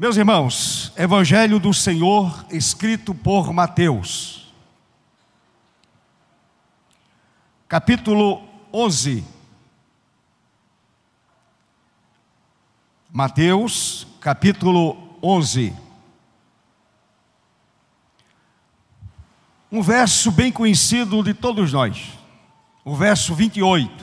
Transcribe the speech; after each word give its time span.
Meus 0.00 0.16
irmãos, 0.16 0.94
Evangelho 0.96 1.60
do 1.60 1.74
Senhor, 1.74 2.46
escrito 2.50 3.14
por 3.14 3.52
Mateus, 3.52 4.50
capítulo 7.68 8.42
11. 8.72 9.22
Mateus, 13.12 14.06
capítulo 14.22 14.96
11. 15.22 15.76
Um 19.70 19.82
verso 19.82 20.32
bem 20.32 20.50
conhecido 20.50 21.22
de 21.22 21.34
todos 21.34 21.74
nós, 21.74 22.18
o 22.86 22.96
verso 22.96 23.34
28, 23.34 24.02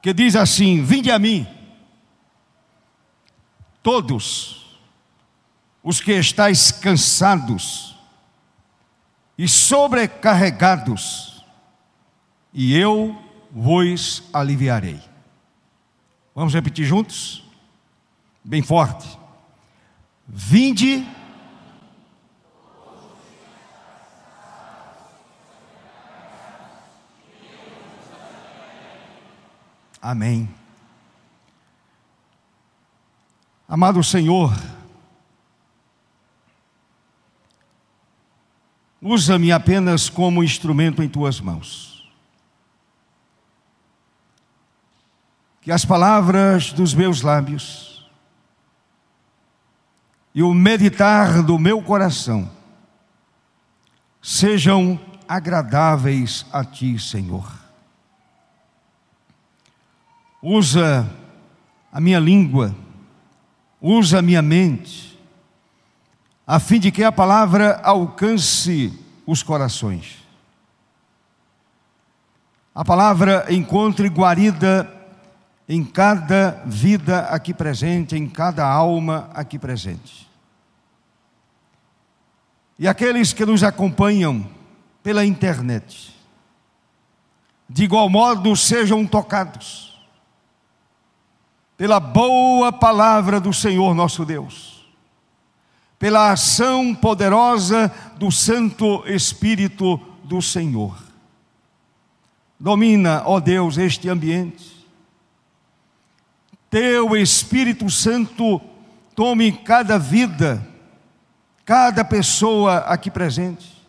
que 0.00 0.14
diz 0.14 0.34
assim: 0.34 0.82
Vinde 0.82 1.10
a 1.10 1.18
mim 1.18 1.53
todos 3.84 4.80
os 5.82 6.00
que 6.00 6.12
estáis 6.12 6.72
cansados 6.72 7.94
e 9.36 9.46
sobrecarregados, 9.46 11.44
e 12.50 12.74
eu 12.74 13.22
vos 13.52 14.22
aliviarei. 14.32 15.00
Vamos 16.34 16.54
repetir 16.54 16.86
juntos? 16.86 17.44
Bem 18.42 18.62
forte. 18.62 19.18
Vinde. 20.26 21.06
Amém. 30.00 30.63
Amado 33.66 34.04
Senhor, 34.04 34.52
usa-me 39.00 39.50
apenas 39.50 40.10
como 40.10 40.44
instrumento 40.44 41.02
em 41.02 41.08
tuas 41.08 41.40
mãos. 41.40 42.12
Que 45.62 45.72
as 45.72 45.82
palavras 45.82 46.74
dos 46.74 46.92
meus 46.92 47.22
lábios 47.22 48.06
e 50.34 50.42
o 50.42 50.52
meditar 50.52 51.42
do 51.42 51.58
meu 51.58 51.80
coração 51.80 52.50
sejam 54.20 55.00
agradáveis 55.26 56.44
a 56.52 56.62
ti, 56.66 56.98
Senhor. 56.98 57.50
Usa 60.42 61.10
a 61.90 61.98
minha 61.98 62.20
língua 62.20 62.83
usa 63.86 64.20
a 64.20 64.22
minha 64.22 64.40
mente, 64.40 65.20
a 66.46 66.58
fim 66.58 66.80
de 66.80 66.90
que 66.90 67.04
a 67.04 67.12
palavra 67.12 67.82
alcance 67.82 68.98
os 69.26 69.42
corações. 69.42 70.24
A 72.74 72.82
palavra 72.82 73.44
encontre 73.52 74.08
guarida 74.08 74.90
em 75.68 75.84
cada 75.84 76.62
vida 76.64 77.20
aqui 77.26 77.52
presente, 77.52 78.16
em 78.16 78.26
cada 78.26 78.66
alma 78.66 79.28
aqui 79.34 79.58
presente. 79.58 80.30
E 82.78 82.88
aqueles 82.88 83.34
que 83.34 83.44
nos 83.44 83.62
acompanham 83.62 84.48
pela 85.02 85.26
internet, 85.26 86.16
de 87.68 87.84
igual 87.84 88.08
modo 88.08 88.56
sejam 88.56 89.06
tocados 89.06 89.93
pela 91.84 92.00
boa 92.00 92.72
palavra 92.72 93.38
do 93.38 93.52
Senhor 93.52 93.94
nosso 93.94 94.24
Deus, 94.24 94.86
pela 95.98 96.32
ação 96.32 96.94
poderosa 96.94 97.92
do 98.16 98.32
Santo 98.32 99.04
Espírito 99.06 100.00
do 100.24 100.40
Senhor. 100.40 100.96
Domina, 102.58 103.22
ó 103.26 103.38
Deus, 103.38 103.76
este 103.76 104.08
ambiente. 104.08 104.86
Teu 106.70 107.14
Espírito 107.14 107.90
Santo 107.90 108.62
tome 109.14 109.52
cada 109.52 109.98
vida, 109.98 110.66
cada 111.66 112.02
pessoa 112.02 112.78
aqui 112.78 113.10
presente. 113.10 113.84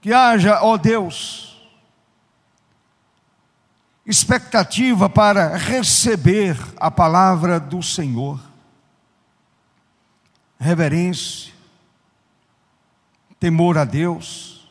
Que 0.00 0.14
haja, 0.14 0.60
ó 0.62 0.78
Deus, 0.78 1.47
expectativa 4.08 5.06
para 5.10 5.54
receber 5.54 6.56
a 6.78 6.90
palavra 6.90 7.60
do 7.60 7.82
Senhor. 7.82 8.40
Reverência, 10.58 11.52
temor 13.38 13.76
a 13.76 13.84
Deus, 13.84 14.66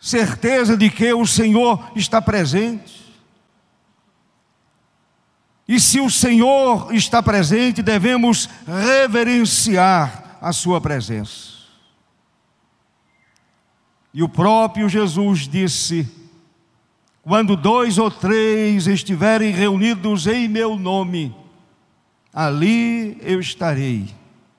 certeza 0.00 0.78
de 0.78 0.88
que 0.88 1.12
o 1.12 1.26
Senhor 1.26 1.92
está 1.94 2.22
presente. 2.22 2.98
E 5.68 5.78
se 5.78 6.00
o 6.00 6.10
Senhor 6.10 6.92
está 6.94 7.22
presente, 7.22 7.82
devemos 7.82 8.48
reverenciar 8.66 10.38
a 10.40 10.52
Sua 10.54 10.80
presença. 10.80 11.50
E 14.12 14.22
o 14.22 14.28
próprio 14.28 14.88
Jesus 14.88 15.46
disse: 15.46 16.19
quando 17.22 17.56
dois 17.56 17.98
ou 17.98 18.10
três 18.10 18.86
estiverem 18.86 19.52
reunidos 19.52 20.26
em 20.26 20.48
meu 20.48 20.76
nome, 20.76 21.34
ali 22.32 23.18
eu 23.20 23.40
estarei 23.40 24.14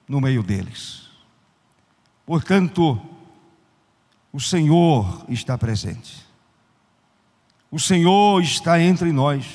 no 0.08 0.22
meio 0.22 0.44
deles. 0.44 1.10
Portanto, 2.26 3.02
o 4.32 4.40
Senhor 4.40 5.26
está 5.28 5.58
presente. 5.58 6.26
O 7.72 7.80
Senhor 7.80 8.42
está 8.42 8.80
entre 8.80 9.12
nós. 9.12 9.46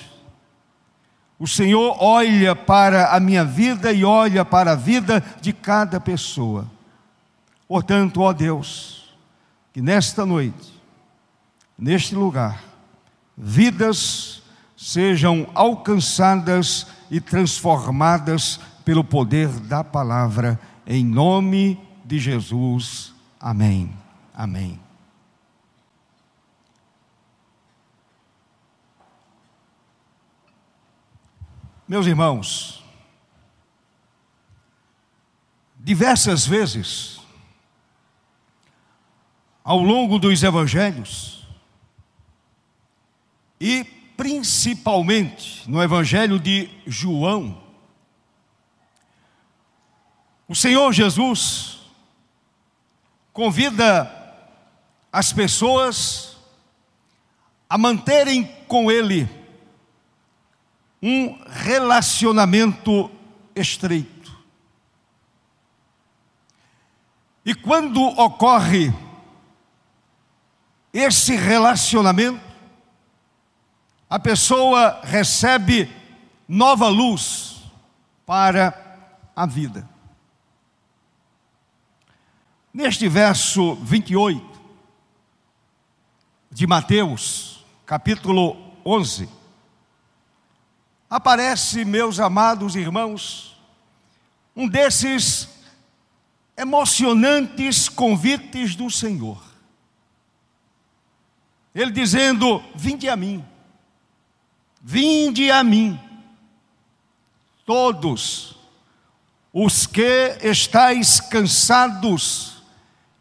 O 1.38 1.46
Senhor 1.46 1.96
olha 2.00 2.56
para 2.56 3.14
a 3.14 3.20
minha 3.20 3.44
vida 3.44 3.92
e 3.92 4.04
olha 4.04 4.44
para 4.44 4.72
a 4.72 4.76
vida 4.76 5.22
de 5.40 5.52
cada 5.52 6.00
pessoa. 6.00 6.70
Portanto, 7.68 8.20
ó 8.22 8.32
Deus, 8.32 9.14
que 9.72 9.82
nesta 9.82 10.24
noite, 10.24 10.72
neste 11.78 12.14
lugar, 12.14 12.65
vidas 13.36 14.42
sejam 14.76 15.48
alcançadas 15.54 16.86
e 17.10 17.20
transformadas 17.20 18.58
pelo 18.84 19.02
poder 19.02 19.48
da 19.48 19.82
palavra, 19.82 20.60
em 20.86 21.04
nome 21.04 21.80
de 22.04 22.18
Jesus. 22.18 23.12
Amém. 23.40 23.92
Amém. 24.34 24.80
Meus 31.88 32.06
irmãos, 32.06 32.84
diversas 35.78 36.44
vezes, 36.44 37.20
ao 39.62 39.78
longo 39.78 40.18
dos 40.18 40.42
evangelhos, 40.42 41.35
e 43.60 43.84
principalmente 44.16 45.68
no 45.68 45.82
Evangelho 45.82 46.38
de 46.38 46.70
João, 46.86 47.62
o 50.48 50.54
Senhor 50.54 50.92
Jesus 50.92 51.80
convida 53.32 54.12
as 55.12 55.32
pessoas 55.32 56.36
a 57.68 57.76
manterem 57.76 58.44
com 58.68 58.90
Ele 58.90 59.28
um 61.02 61.38
relacionamento 61.46 63.10
estreito. 63.54 64.16
E 67.44 67.54
quando 67.54 68.02
ocorre 68.02 68.92
esse 70.92 71.36
relacionamento, 71.36 72.55
a 74.08 74.18
pessoa 74.18 75.00
recebe 75.02 75.90
nova 76.48 76.88
luz 76.88 77.62
para 78.24 78.74
a 79.34 79.46
vida. 79.46 79.88
Neste 82.72 83.08
verso 83.08 83.74
28 83.76 84.60
de 86.50 86.66
Mateus, 86.66 87.64
capítulo 87.84 88.56
11, 88.84 89.28
aparece, 91.10 91.84
meus 91.84 92.20
amados 92.20 92.76
irmãos, 92.76 93.56
um 94.54 94.68
desses 94.68 95.48
emocionantes 96.56 97.88
convites 97.88 98.76
do 98.76 98.90
Senhor. 98.90 99.42
Ele 101.74 101.90
dizendo: 101.90 102.62
Vinde 102.74 103.08
a 103.08 103.16
mim. 103.16 103.44
Vinde 104.80 105.50
a 105.50 105.64
mim, 105.64 105.98
todos 107.64 108.56
os 109.52 109.86
que 109.86 110.38
estáis 110.42 111.20
cansados 111.20 112.62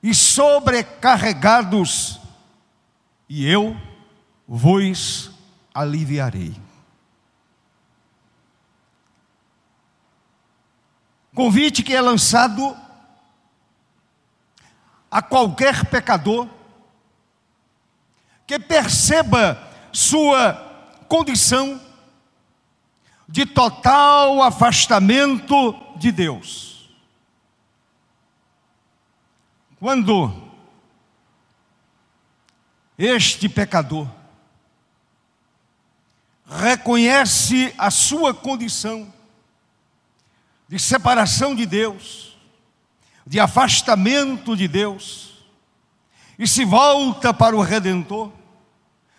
e 0.03 0.13
sobrecarregados, 0.13 2.19
e 3.27 3.47
eu 3.47 3.75
vos 4.47 5.31
aliviarei. 5.73 6.55
Convite 11.33 11.83
que 11.83 11.93
é 11.93 11.99
lançado 11.99 12.77
a 15.11 15.21
qualquer 15.21 15.85
pecador 15.85 16.47
que 18.47 18.59
perceba 18.59 19.61
sua 19.91 20.64
condição 21.07 21.81
de 23.27 23.45
total 23.45 24.41
afastamento 24.41 25.75
de 25.97 26.11
Deus. 26.11 26.89
Quando 29.79 30.31
este 32.97 33.49
pecador 33.49 34.07
reconhece 36.47 37.73
a 37.77 37.89
sua 37.91 38.33
condição 38.33 39.11
de 40.67 40.79
separação 40.79 41.55
de 41.55 41.65
Deus, 41.65 42.37
de 43.25 43.39
afastamento 43.39 44.55
de 44.55 44.67
Deus, 44.67 45.43
e 46.37 46.47
se 46.47 46.65
volta 46.65 47.33
para 47.33 47.55
o 47.55 47.61
Redentor, 47.61 48.31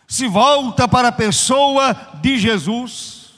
se 0.06 0.28
volta 0.28 0.86
para 0.86 1.08
a 1.08 1.12
pessoa 1.12 1.94
de 2.20 2.38
Jesus, 2.38 3.34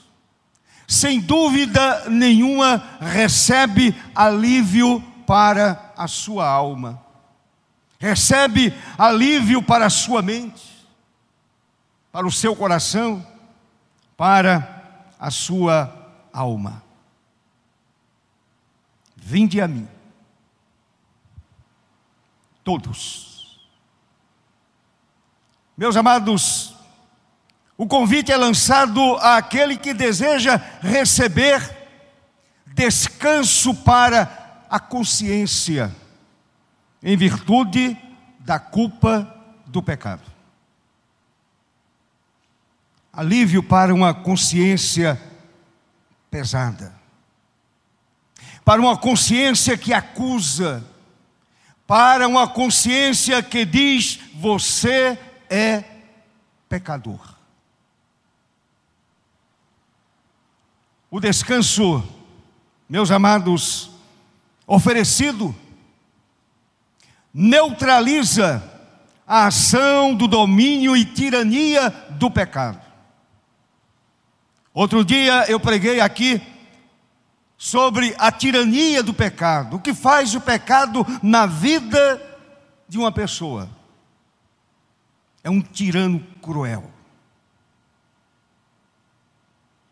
sem 0.86 1.20
dúvida 1.20 2.08
nenhuma 2.08 2.98
recebe 3.00 3.94
alívio 4.14 5.00
para 5.26 5.92
a 5.96 6.06
sua 6.06 6.46
alma, 6.46 7.02
recebe 7.98 8.72
alívio 8.96 9.62
para 9.62 9.86
a 9.86 9.90
sua 9.90 10.22
mente, 10.22 10.86
para 12.12 12.26
o 12.26 12.32
seu 12.32 12.54
coração, 12.54 13.26
para 14.16 15.06
a 15.18 15.30
sua 15.30 15.94
alma. 16.32 16.82
Vinde 19.16 19.60
a 19.60 19.68
mim, 19.68 19.86
todos. 22.64 23.27
Meus 25.78 25.94
amados, 25.94 26.74
o 27.76 27.86
convite 27.86 28.32
é 28.32 28.36
lançado 28.36 29.14
àquele 29.18 29.76
que 29.76 29.94
deseja 29.94 30.60
receber 30.80 31.62
descanso 32.66 33.72
para 33.72 34.64
a 34.68 34.80
consciência, 34.80 35.94
em 37.00 37.16
virtude 37.16 37.96
da 38.40 38.58
culpa 38.58 39.32
do 39.66 39.80
pecado. 39.80 40.24
Alívio 43.12 43.62
para 43.62 43.94
uma 43.94 44.12
consciência 44.12 45.16
pesada, 46.28 46.92
para 48.64 48.80
uma 48.80 48.96
consciência 48.96 49.78
que 49.78 49.94
acusa, 49.94 50.84
para 51.86 52.26
uma 52.26 52.48
consciência 52.48 53.40
que 53.44 53.64
diz: 53.64 54.18
você 54.34 55.16
é 55.50 55.84
pecador. 56.68 57.36
O 61.10 61.20
descanso, 61.20 62.02
meus 62.88 63.10
amados, 63.10 63.90
oferecido, 64.66 65.54
neutraliza 67.32 68.62
a 69.26 69.46
ação 69.46 70.14
do 70.14 70.28
domínio 70.28 70.96
e 70.96 71.04
tirania 71.04 71.90
do 72.10 72.30
pecado. 72.30 72.80
Outro 74.74 75.04
dia 75.04 75.44
eu 75.50 75.58
preguei 75.58 76.00
aqui 76.00 76.40
sobre 77.56 78.14
a 78.18 78.30
tirania 78.30 79.02
do 79.02 79.12
pecado, 79.12 79.76
o 79.76 79.80
que 79.80 79.92
faz 79.92 80.34
o 80.34 80.40
pecado 80.40 81.04
na 81.22 81.46
vida 81.46 82.22
de 82.88 82.96
uma 82.96 83.10
pessoa. 83.10 83.68
É 85.42 85.50
um 85.50 85.60
tirano 85.60 86.20
cruel. 86.42 86.98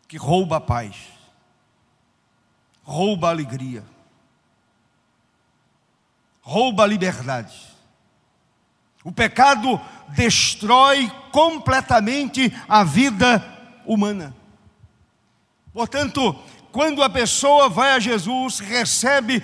que 0.08 0.16
rouba 0.16 0.56
a 0.56 0.60
paz, 0.60 0.96
rouba 2.84 3.28
a 3.28 3.30
alegria, 3.30 3.84
rouba 6.40 6.84
a 6.84 6.86
liberdade. 6.86 7.54
O 9.04 9.12
pecado 9.12 9.80
destrói 10.08 11.10
completamente 11.32 12.52
a 12.68 12.82
vida 12.82 13.44
humana. 13.84 14.34
Portanto, 15.72 16.34
quando 16.72 17.02
a 17.02 17.10
pessoa 17.10 17.68
vai 17.68 17.92
a 17.92 18.00
Jesus, 18.00 18.58
recebe 18.58 19.42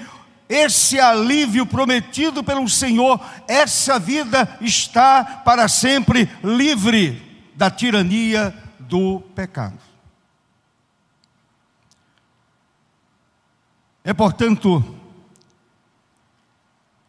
esse 0.52 1.00
alívio 1.00 1.64
prometido 1.64 2.44
pelo 2.44 2.68
Senhor, 2.68 3.18
essa 3.48 3.98
vida 3.98 4.58
está 4.60 5.24
para 5.24 5.66
sempre 5.66 6.28
livre 6.44 7.50
da 7.56 7.70
tirania 7.70 8.54
do 8.78 9.20
pecado. 9.34 9.78
É, 14.04 14.12
portanto, 14.12 14.84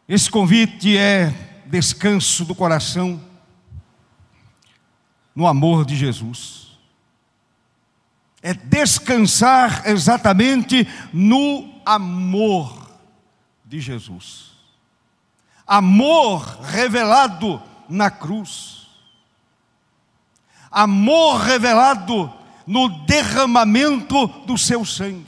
esse 0.07 0.31
convite 0.31 0.95
é 0.95 1.33
descanso 1.65 2.45
do 2.45 2.55
coração 2.55 3.21
no 5.35 5.45
amor 5.47 5.83
de 5.83 5.97
Jesus. 5.97 6.79
É 8.41 8.53
descansar 8.53 9.85
exatamente 9.85 10.87
no 11.11 11.81
amor 11.85 12.82
de 13.73 13.79
Jesus. 13.79 14.51
Amor 15.65 16.59
revelado 16.61 17.59
na 17.89 18.11
cruz. 18.11 18.87
Amor 20.69 21.39
revelado 21.41 22.31
no 22.67 22.87
derramamento 23.05 24.27
do 24.45 24.59
seu 24.59 24.85
sangue 24.85 25.25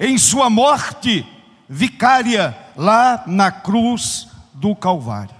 em 0.00 0.16
sua 0.16 0.48
morte 0.48 1.26
vicária 1.68 2.56
lá 2.74 3.24
na 3.26 3.52
cruz 3.52 4.28
do 4.54 4.74
Calvário. 4.74 5.36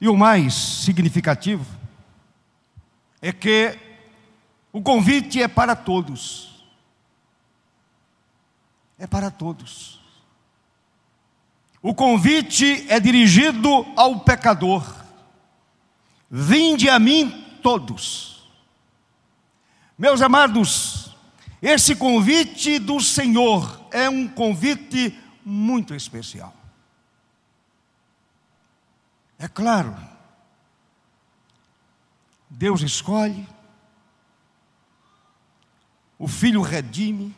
E 0.00 0.08
o 0.08 0.16
mais 0.16 0.54
significativo 0.54 1.66
é 3.20 3.32
que 3.32 3.76
o 4.72 4.80
convite 4.80 5.42
é 5.42 5.48
para 5.48 5.74
todos. 5.74 6.51
É 9.02 9.06
para 9.06 9.30
todos. 9.30 10.00
O 11.82 11.92
convite 11.92 12.86
é 12.88 13.00
dirigido 13.00 13.68
ao 13.96 14.20
pecador. 14.20 14.84
Vinde 16.30 16.88
a 16.88 16.98
mim 17.00 17.58
todos 17.62 18.32
meus 20.02 20.20
amados, 20.20 21.14
esse 21.62 21.94
convite 21.94 22.80
do 22.80 23.00
Senhor 23.00 23.80
é 23.92 24.10
um 24.10 24.26
convite 24.26 25.16
muito 25.44 25.94
especial. 25.94 26.52
É 29.38 29.46
claro, 29.46 29.96
Deus 32.50 32.80
escolhe, 32.80 33.46
o 36.18 36.26
Filho 36.26 36.62
redime, 36.62 37.32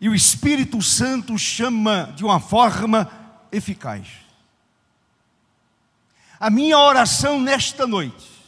e 0.00 0.08
o 0.08 0.14
Espírito 0.14 0.80
Santo 0.80 1.36
chama 1.38 2.12
de 2.16 2.24
uma 2.24 2.38
forma 2.38 3.10
eficaz. 3.50 4.06
A 6.38 6.50
minha 6.50 6.78
oração 6.78 7.40
nesta 7.40 7.86
noite 7.86 8.38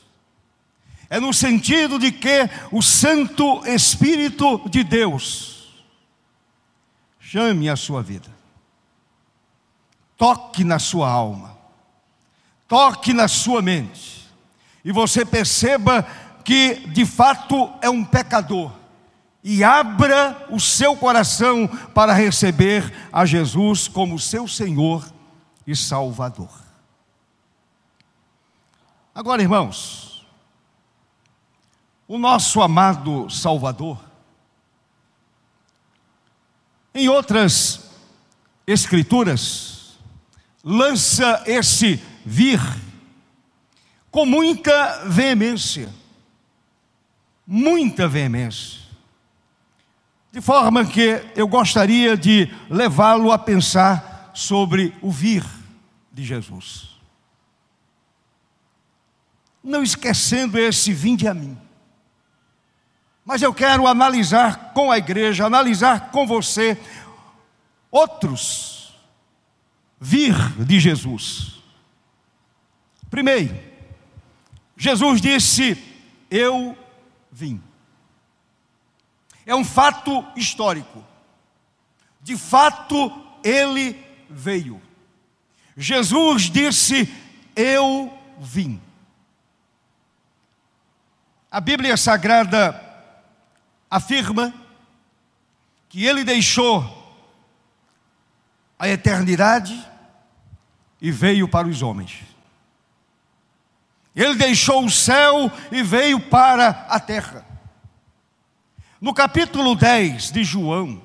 é 1.08 1.18
no 1.18 1.34
sentido 1.34 1.98
de 1.98 2.12
que 2.12 2.48
o 2.70 2.80
Santo 2.80 3.66
Espírito 3.66 4.68
de 4.68 4.84
Deus 4.84 5.84
chame 7.18 7.68
a 7.68 7.74
sua 7.74 8.00
vida, 8.00 8.28
toque 10.16 10.62
na 10.62 10.78
sua 10.78 11.08
alma, 11.10 11.58
toque 12.68 13.12
na 13.12 13.26
sua 13.26 13.60
mente, 13.60 14.28
e 14.84 14.92
você 14.92 15.24
perceba 15.24 16.06
que 16.44 16.86
de 16.88 17.04
fato 17.04 17.72
é 17.82 17.90
um 17.90 18.04
pecador, 18.04 18.72
e 19.42 19.64
abra 19.64 20.46
o 20.50 20.60
seu 20.60 20.96
coração 20.96 21.66
para 21.94 22.12
receber 22.12 22.92
a 23.12 23.24
Jesus 23.24 23.88
como 23.88 24.18
seu 24.18 24.46
Senhor 24.46 25.10
e 25.66 25.74
Salvador. 25.74 26.50
Agora, 29.14 29.42
irmãos, 29.42 30.26
o 32.06 32.18
nosso 32.18 32.60
amado 32.60 33.30
Salvador. 33.30 33.98
Em 36.92 37.08
outras 37.08 37.88
escrituras, 38.66 39.98
lança 40.62 41.42
esse 41.46 42.02
vir 42.26 42.60
com 44.10 44.26
muita 44.26 45.04
veemência, 45.06 45.88
muita 47.46 48.08
veemência, 48.08 48.79
de 50.32 50.40
forma 50.40 50.84
que 50.84 51.22
eu 51.34 51.48
gostaria 51.48 52.16
de 52.16 52.48
levá-lo 52.68 53.32
a 53.32 53.38
pensar 53.38 54.30
sobre 54.34 54.96
o 55.02 55.10
vir 55.10 55.44
de 56.12 56.24
Jesus. 56.24 56.90
Não 59.62 59.82
esquecendo 59.82 60.58
esse 60.58 60.92
vinde 60.92 61.26
a 61.26 61.34
mim. 61.34 61.58
Mas 63.24 63.42
eu 63.42 63.52
quero 63.52 63.86
analisar 63.86 64.72
com 64.72 64.90
a 64.90 64.98
igreja, 64.98 65.46
analisar 65.46 66.10
com 66.10 66.26
você 66.26 66.78
outros 67.90 68.98
vir 70.00 70.34
de 70.64 70.80
Jesus. 70.80 71.60
Primeiro, 73.10 73.54
Jesus 74.76 75.20
disse: 75.20 75.76
Eu 76.30 76.76
vim. 77.30 77.60
É 79.50 79.54
um 79.56 79.64
fato 79.64 80.24
histórico. 80.36 81.04
De 82.22 82.36
fato, 82.36 83.10
ele 83.42 84.00
veio. 84.28 84.80
Jesus 85.76 86.42
disse: 86.42 87.12
Eu 87.56 88.16
vim. 88.38 88.80
A 91.50 91.60
Bíblia 91.60 91.96
Sagrada 91.96 92.80
afirma 93.90 94.54
que 95.88 96.06
ele 96.06 96.22
deixou 96.22 97.18
a 98.78 98.88
eternidade 98.88 99.84
e 101.00 101.10
veio 101.10 101.48
para 101.48 101.66
os 101.66 101.82
homens. 101.82 102.20
Ele 104.14 104.36
deixou 104.36 104.84
o 104.84 104.90
céu 104.90 105.50
e 105.72 105.82
veio 105.82 106.20
para 106.20 106.86
a 106.88 107.00
terra. 107.00 107.49
No 109.00 109.14
capítulo 109.14 109.74
10 109.74 110.30
de 110.30 110.44
João, 110.44 111.00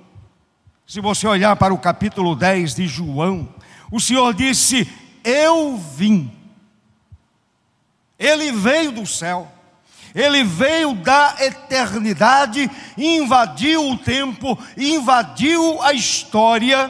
se 0.86 1.00
você 1.00 1.25
olhar 1.25 1.56
para 1.56 1.74
o 1.74 1.78
capítulo 1.78 2.36
10 2.36 2.75
de 2.75 2.88
João, 2.88 3.48
o 3.90 4.02
Senhor 4.02 4.34
disse: 4.34 4.92
Eu 5.24 5.78
vim. 5.78 6.30
Ele 8.20 8.52
veio 8.52 8.92
do 8.92 9.06
céu. 9.06 9.50
Ele 10.14 10.44
veio 10.44 10.94
da 10.96 11.36
eternidade, 11.40 12.70
invadiu 12.98 13.92
o 13.92 13.98
tempo, 13.98 14.58
invadiu 14.78 15.82
a 15.82 15.92
história, 15.94 16.90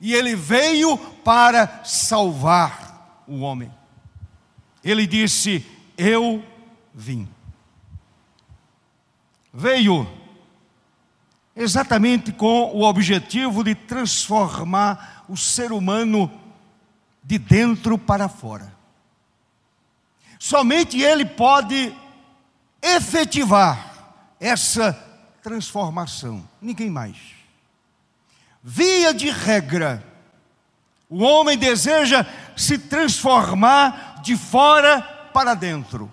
e 0.00 0.14
ele 0.14 0.34
veio 0.34 0.96
para 0.98 1.82
salvar 1.84 3.24
o 3.26 3.40
homem. 3.40 3.70
Ele 4.82 5.06
disse: 5.06 5.64
Eu 5.96 6.42
vim. 6.94 7.28
Veio 9.52 10.21
exatamente 11.54 12.32
com 12.32 12.70
o 12.74 12.82
objetivo 12.82 13.62
de 13.62 13.74
transformar 13.74 15.24
o 15.28 15.36
ser 15.36 15.72
humano 15.72 16.30
de 17.22 17.38
dentro 17.38 17.96
para 17.98 18.28
fora. 18.28 18.72
Somente 20.38 21.00
ele 21.00 21.24
pode 21.24 21.94
efetivar 22.82 23.92
essa 24.40 24.92
transformação, 25.42 26.46
ninguém 26.60 26.90
mais. 26.90 27.16
Via 28.62 29.12
de 29.12 29.30
regra, 29.30 30.04
o 31.08 31.22
homem 31.22 31.58
deseja 31.58 32.26
se 32.56 32.78
transformar 32.78 34.20
de 34.22 34.36
fora 34.36 35.02
para 35.32 35.54
dentro. 35.54 36.10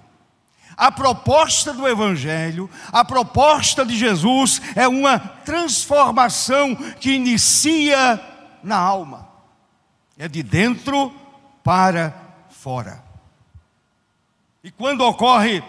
A 0.80 0.90
proposta 0.90 1.74
do 1.74 1.86
Evangelho, 1.86 2.70
a 2.90 3.04
proposta 3.04 3.86
de 3.86 3.98
Jesus 3.98 4.62
é 4.78 4.88
uma 4.88 5.20
transformação 5.20 6.74
que 6.74 7.12
inicia 7.12 8.18
na 8.64 8.78
alma, 8.78 9.28
é 10.18 10.26
de 10.30 10.42
dentro 10.42 11.14
para 11.62 12.16
fora. 12.50 13.04
E 14.64 14.72
quando 14.72 15.02
ocorre 15.02 15.62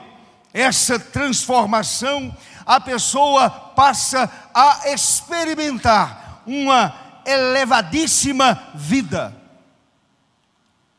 essa 0.54 0.96
transformação, 0.96 2.32
a 2.64 2.80
pessoa 2.80 3.50
passa 3.50 4.30
a 4.54 4.92
experimentar 4.92 6.40
uma 6.46 6.94
elevadíssima 7.26 8.62
vida, 8.76 9.36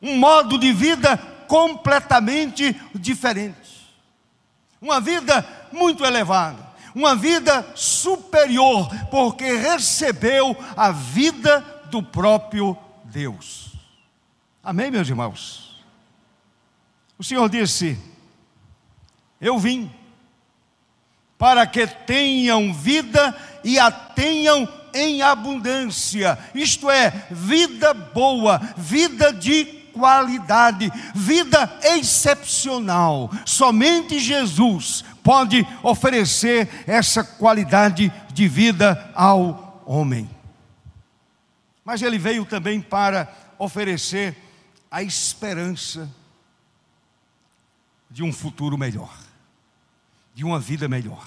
um 0.02 0.18
modo 0.18 0.58
de 0.58 0.70
vida 0.70 1.16
completamente 1.48 2.78
diferente, 2.94 3.61
uma 4.82 5.00
vida 5.00 5.46
muito 5.70 6.04
elevada, 6.04 6.58
uma 6.92 7.14
vida 7.14 7.64
superior, 7.74 8.90
porque 9.10 9.56
recebeu 9.56 10.56
a 10.76 10.90
vida 10.90 11.60
do 11.86 12.02
próprio 12.02 12.76
Deus. 13.04 13.70
Amém, 14.62 14.90
meus 14.90 15.08
irmãos? 15.08 15.82
O 17.16 17.22
Senhor 17.22 17.48
disse: 17.48 17.96
eu 19.40 19.58
vim 19.58 19.90
para 21.36 21.66
que 21.66 21.86
tenham 21.86 22.72
vida 22.72 23.36
e 23.64 23.78
a 23.78 23.90
tenham 23.90 24.68
em 24.94 25.22
abundância, 25.22 26.38
isto 26.54 26.90
é, 26.90 27.26
vida 27.30 27.94
boa, 27.94 28.58
vida 28.76 29.32
de 29.32 29.81
qualidade, 29.92 30.90
vida 31.14 31.78
excepcional. 31.82 33.30
Somente 33.46 34.18
Jesus 34.18 35.04
pode 35.22 35.66
oferecer 35.82 36.68
essa 36.86 37.22
qualidade 37.22 38.12
de 38.32 38.48
vida 38.48 39.10
ao 39.14 39.82
homem. 39.86 40.28
Mas 41.84 42.02
ele 42.02 42.18
veio 42.18 42.44
também 42.44 42.80
para 42.80 43.32
oferecer 43.58 44.36
a 44.90 45.02
esperança 45.02 46.08
de 48.10 48.22
um 48.22 48.32
futuro 48.32 48.76
melhor 48.76 49.22
de 50.34 50.44
uma 50.44 50.58
vida 50.58 50.88
melhor. 50.88 51.24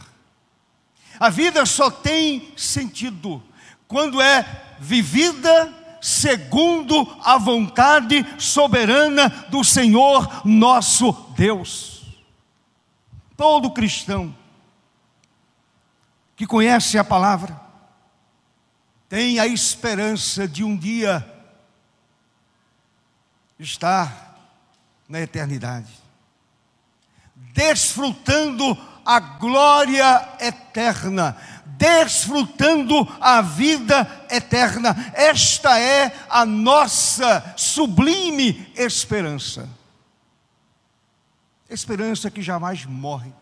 A 1.19 1.29
vida 1.29 1.65
só 1.65 1.89
tem 1.89 2.53
sentido 2.57 3.41
quando 3.87 4.21
é 4.21 4.75
vivida 4.79 5.73
segundo 6.05 7.17
a 7.23 7.35
vontade 7.35 8.23
soberana 8.37 9.27
do 9.49 9.63
Senhor 9.63 10.45
nosso 10.45 11.11
Deus. 11.35 12.03
Todo 13.35 13.71
cristão 13.71 14.33
que 16.35 16.45
conhece 16.45 16.99
a 16.99 17.03
palavra 17.03 17.59
tem 19.09 19.39
a 19.39 19.47
esperança 19.47 20.47
de 20.47 20.63
um 20.63 20.77
dia 20.77 21.25
estar 23.57 24.37
na 25.09 25.21
eternidade, 25.21 25.91
desfrutando 27.51 28.77
a 29.03 29.19
glória 29.19 30.37
eterna, 30.39 31.35
desfrutando 31.65 33.07
a 33.19 33.41
vida 33.41 34.25
eterna. 34.29 35.11
Esta 35.13 35.79
é 35.79 36.11
a 36.29 36.45
nossa 36.45 37.53
sublime 37.57 38.71
esperança. 38.75 39.67
Esperança 41.69 42.29
que 42.29 42.41
jamais 42.41 42.85
morre. 42.85 43.33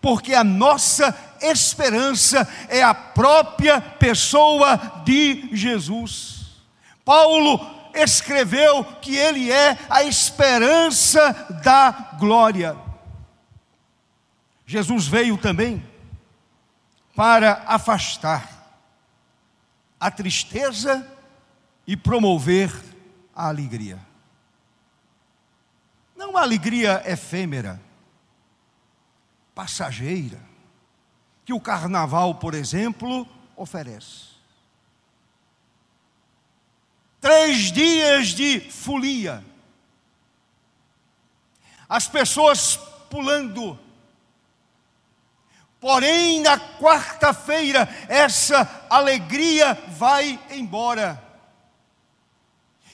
Porque 0.00 0.34
a 0.34 0.42
nossa 0.42 1.16
esperança 1.40 2.48
é 2.68 2.82
a 2.82 2.94
própria 2.94 3.80
pessoa 3.80 5.02
de 5.04 5.48
Jesus. 5.52 6.46
Paulo 7.04 7.60
escreveu 7.94 8.84
que 9.00 9.14
ele 9.14 9.52
é 9.52 9.78
a 9.88 10.02
esperança 10.02 11.32
da 11.62 12.16
glória. 12.18 12.76
Jesus 14.66 15.06
veio 15.06 15.36
também 15.36 15.82
para 17.14 17.64
afastar 17.66 18.50
a 19.98 20.10
tristeza 20.10 21.06
e 21.86 21.96
promover 21.96 22.70
a 23.34 23.48
alegria. 23.48 23.98
Não 26.16 26.30
uma 26.30 26.42
alegria 26.42 27.02
efêmera, 27.06 27.80
passageira, 29.54 30.40
que 31.44 31.52
o 31.52 31.60
carnaval, 31.60 32.34
por 32.36 32.54
exemplo, 32.54 33.28
oferece. 33.56 34.34
Três 37.20 37.72
dias 37.72 38.28
de 38.28 38.60
folia, 38.60 39.44
as 41.88 42.08
pessoas 42.08 42.76
pulando 43.08 43.78
Porém, 45.84 46.40
na 46.40 46.58
quarta-feira, 46.58 47.86
essa 48.08 48.86
alegria 48.88 49.76
vai 49.88 50.40
embora. 50.50 51.22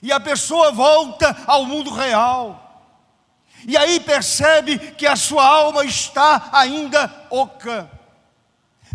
E 0.03 0.11
a 0.11 0.19
pessoa 0.19 0.73
volta 0.73 1.37
ao 1.47 1.65
mundo 1.67 1.95
real. 1.95 2.91
E 3.65 3.77
aí 3.77 4.01
percebe 4.01 4.77
que 4.77 5.07
a 5.07 5.15
sua 5.15 5.47
alma 5.47 5.85
está 5.85 6.49
ainda 6.51 7.29
oca. 7.31 7.89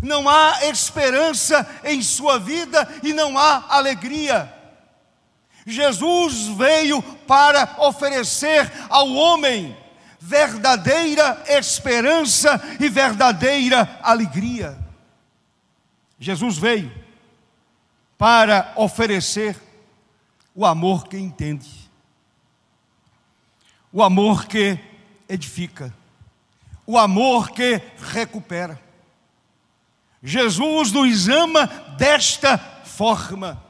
Não 0.02 0.28
há 0.28 0.66
esperança 0.66 1.66
em 1.82 2.02
sua 2.02 2.38
vida 2.38 2.86
e 3.02 3.14
não 3.14 3.38
há 3.38 3.64
alegria. 3.66 4.52
Jesus 5.64 6.48
veio 6.48 7.02
para 7.26 7.76
oferecer 7.78 8.70
ao 8.90 9.10
homem 9.14 9.74
verdadeira 10.20 11.42
esperança 11.46 12.60
e 12.80 12.88
verdadeira 12.88 13.98
alegria. 14.02 14.78
Jesus 16.18 16.56
veio 16.56 16.92
para 18.16 18.72
oferecer 18.76 19.56
o 20.54 20.64
amor 20.64 21.06
que 21.06 21.18
entende, 21.18 21.70
o 23.92 24.02
amor 24.02 24.46
que 24.46 24.78
edifica, 25.28 25.92
o 26.86 26.96
amor 26.96 27.50
que 27.50 27.80
recupera. 28.12 28.80
Jesus 30.22 30.92
nos 30.92 31.28
ama 31.28 31.66
desta 31.98 32.58
forma. 32.58 33.65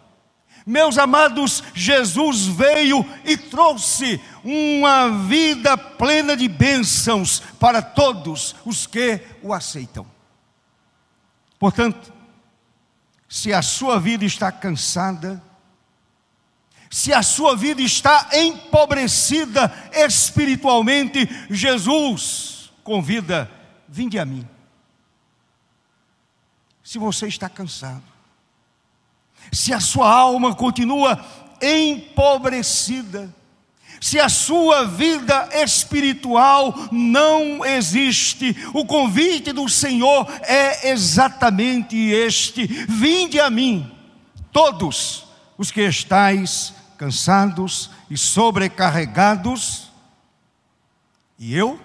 Meus 0.67 0.99
amados, 0.99 1.63
Jesus 1.73 2.47
veio 2.47 3.07
e 3.25 3.37
trouxe 3.37 4.21
uma 4.43 5.09
vida 5.29 5.79
plena 5.79 6.37
de 6.37 6.49
bênçãos 6.49 7.39
para 7.61 7.81
todos 7.81 8.57
os 8.65 8.85
que 8.85 9.21
o 9.45 9.55
aceitam. 9.55 10.05
Portanto, 11.57 12.13
se 13.29 13.53
a 13.53 13.63
sua 13.63 14.01
vida 14.01 14.25
está 14.25 14.51
cansada, 14.51 15.41
se 16.91 17.13
a 17.13 17.23
sua 17.23 17.55
vida 17.55 17.81
está 17.81 18.31
empobrecida 18.33 19.73
espiritualmente, 19.93 21.29
Jesus 21.49 22.73
convida: 22.83 23.49
vinde 23.89 24.19
a 24.19 24.25
mim. 24.25 24.45
Se 26.83 26.99
você 26.99 27.29
está 27.29 27.49
cansado, 27.49 28.16
se 29.53 29.73
a 29.73 29.81
sua 29.81 30.11
alma 30.11 30.55
continua 30.55 31.25
empobrecida, 31.61 33.35
se 34.01 34.21
a 34.21 34.29
sua 34.29 34.85
vida 34.85 35.49
espiritual 35.55 36.75
não 36.93 37.65
existe, 37.65 38.55
o 38.75 38.85
convite 38.85 39.53
do 39.53 39.69
Senhor 39.69 40.27
é 40.43 40.91
exatamente 40.91 41.97
este: 41.97 42.67
vinde 42.67 43.41
a 43.41 43.49
mim, 43.49 43.91
todos 44.53 45.27
os 45.57 45.71
que 45.71 45.81
estáis 45.81 46.75
cansados 46.99 47.91
e 48.11 48.17
sobrecarregados, 48.17 49.91
e 51.39 51.55
eu 51.55 51.81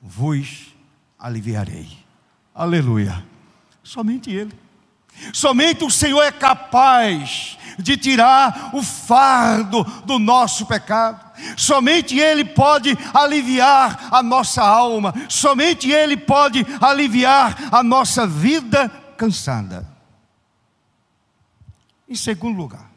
vos 0.00 0.74
aliviarei. 1.18 1.88
Aleluia. 2.54 3.24
Somente 3.82 4.30
Ele. 4.30 4.61
Somente 5.32 5.84
o 5.84 5.90
Senhor 5.90 6.22
é 6.22 6.32
capaz 6.32 7.58
de 7.78 7.96
tirar 7.96 8.70
o 8.72 8.82
fardo 8.82 9.84
do 10.04 10.18
nosso 10.18 10.66
pecado. 10.66 11.32
Somente 11.56 12.18
Ele 12.18 12.44
pode 12.44 12.96
aliviar 13.12 14.08
a 14.10 14.22
nossa 14.22 14.62
alma. 14.62 15.12
Somente 15.28 15.90
Ele 15.90 16.16
pode 16.16 16.64
aliviar 16.80 17.56
a 17.72 17.82
nossa 17.82 18.26
vida 18.26 18.88
cansada. 19.16 19.86
Em 22.08 22.14
segundo 22.14 22.58
lugar, 22.58 22.90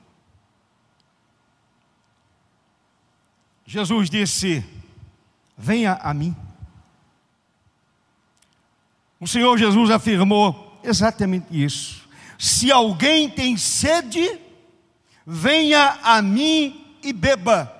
Jesus 3.66 4.10
disse: 4.10 4.64
Venha 5.58 6.00
a 6.02 6.14
mim. 6.14 6.36
O 9.20 9.28
Senhor 9.28 9.58
Jesus 9.58 9.90
afirmou 9.90 10.80
exatamente 10.84 11.48
isso. 11.50 12.05
Se 12.38 12.72
alguém 12.72 13.30
tem 13.30 13.58
sede, 13.58 14.40
venha 15.26 16.00
a 16.04 16.22
mim 16.22 16.98
e 17.04 17.12
beba. 17.14 17.72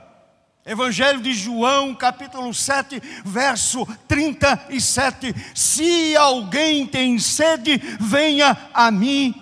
Evangelho 0.66 1.22
de 1.22 1.34
João, 1.34 1.94
capítulo 1.94 2.52
7, 2.54 3.00
verso 3.24 3.86
37. 4.08 5.34
Se 5.54 6.16
alguém 6.16 6.88
tem 6.88 7.20
sede, 7.20 7.78
venha 8.00 8.58
a 8.74 8.90
mim 8.90 9.34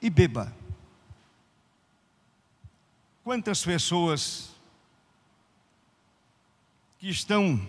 e 0.00 0.10
beba. 0.10 0.52
Quantas 3.22 3.64
pessoas 3.64 4.50
que 6.98 7.08
estão 7.08 7.60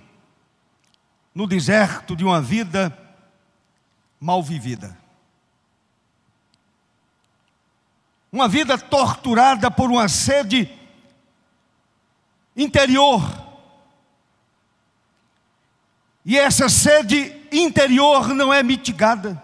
no 1.34 1.48
deserto 1.48 2.16
de 2.16 2.24
uma 2.24 2.42
vida 2.42 2.96
mal 4.20 4.42
vivida. 4.44 4.98
Uma 8.34 8.50
vida 8.50 8.78
torturada 8.78 9.72
por 9.72 9.90
uma 9.90 10.10
sede 10.10 10.70
interior. 12.54 13.22
E 16.26 16.38
essa 16.38 16.68
sede 16.68 17.34
interior 17.50 18.30
não 18.30 18.54
é 18.54 18.62
mitigada. 18.62 19.42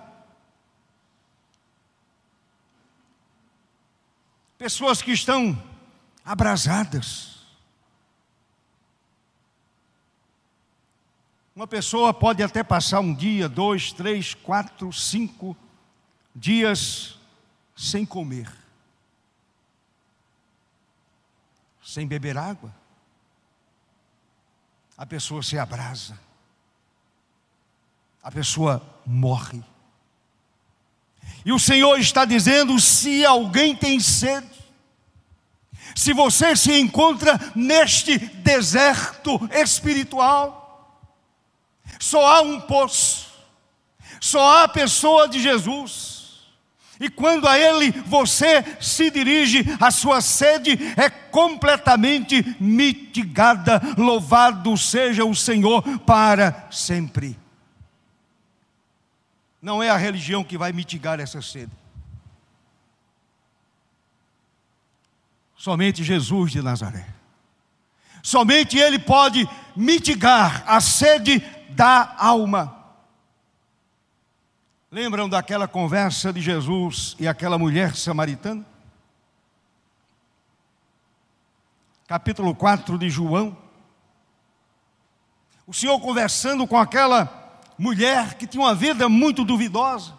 Pessoas 4.58 5.02
que 5.02 5.14
estão 5.14 5.58
abrasadas 6.26 7.30
Uma 11.60 11.68
pessoa 11.68 12.14
pode 12.14 12.42
até 12.42 12.64
passar 12.64 13.02
um 13.02 13.14
dia, 13.14 13.50
dois, 13.50 13.92
três, 13.92 14.34
quatro, 14.34 14.94
cinco 14.94 15.58
dias 16.34 17.20
sem 17.76 18.06
comer, 18.06 18.50
sem 21.90 22.06
beber 22.06 22.38
água. 22.38 22.72
A 24.96 25.08
pessoa 25.08 25.42
se 25.42 25.58
abrasa, 25.58 26.20
a 28.22 28.30
pessoa 28.30 28.80
morre. 29.04 29.64
E 31.44 31.52
o 31.52 31.58
Senhor 31.58 31.98
está 32.00 32.26
dizendo: 32.26 32.80
se 32.80 33.26
alguém 33.26 33.76
tem 33.76 34.00
sede, 34.00 34.48
se 35.96 36.14
você 36.14 36.56
se 36.56 36.80
encontra 36.80 37.40
neste 37.56 38.20
deserto 38.20 39.40
espiritual, 39.52 41.02
só 42.00 42.24
há 42.24 42.42
um 42.42 42.62
poço, 42.62 43.32
só 44.22 44.48
há 44.48 44.64
a 44.66 44.70
pessoa 44.70 45.28
de 45.28 45.42
Jesus. 45.42 46.19
E 47.00 47.10
quando 47.10 47.48
a 47.48 47.58
Ele 47.58 47.92
você 47.92 48.64
se 48.82 49.10
dirige, 49.10 49.64
a 49.80 49.90
sua 49.90 50.20
sede 50.20 50.78
é 50.98 51.10
completamente 51.10 52.44
mitigada. 52.60 53.82
Louvado 53.98 54.78
seja 54.78 55.24
o 55.24 55.34
Senhor 55.34 55.82
para 56.00 56.68
sempre. 56.70 57.40
Não 59.62 59.82
é 59.82 59.90
a 59.90 59.98
religião 59.98 60.44
que 60.44 60.58
vai 60.58 60.74
mitigar 60.74 61.20
essa 61.20 61.42
sede. 61.42 61.72
Somente 65.56 66.04
Jesus 66.04 66.52
de 66.52 66.62
Nazaré. 66.62 67.06
Somente 68.22 68.78
Ele 68.78 69.00
pode 69.00 69.48
mitigar 69.76 70.64
a 70.68 70.82
sede 70.82 71.42
da 71.70 72.16
alma. 72.18 72.79
Lembram 74.92 75.30
daquela 75.30 75.68
conversa 75.68 76.34
de 76.34 76.42
Jesus 76.42 77.16
e 77.20 77.28
aquela 77.28 77.60
mulher 77.60 77.96
samaritana? 77.96 78.66
Capítulo 82.08 82.56
4 82.56 82.98
de 82.98 83.08
João. 83.08 83.56
O 85.68 85.74
Senhor 85.76 86.00
conversando 86.00 86.66
com 86.66 86.76
aquela 86.76 87.62
mulher 87.78 88.34
que 88.34 88.48
tinha 88.48 88.64
uma 88.64 88.74
vida 88.74 89.08
muito 89.08 89.46
duvidosa. 89.46 90.18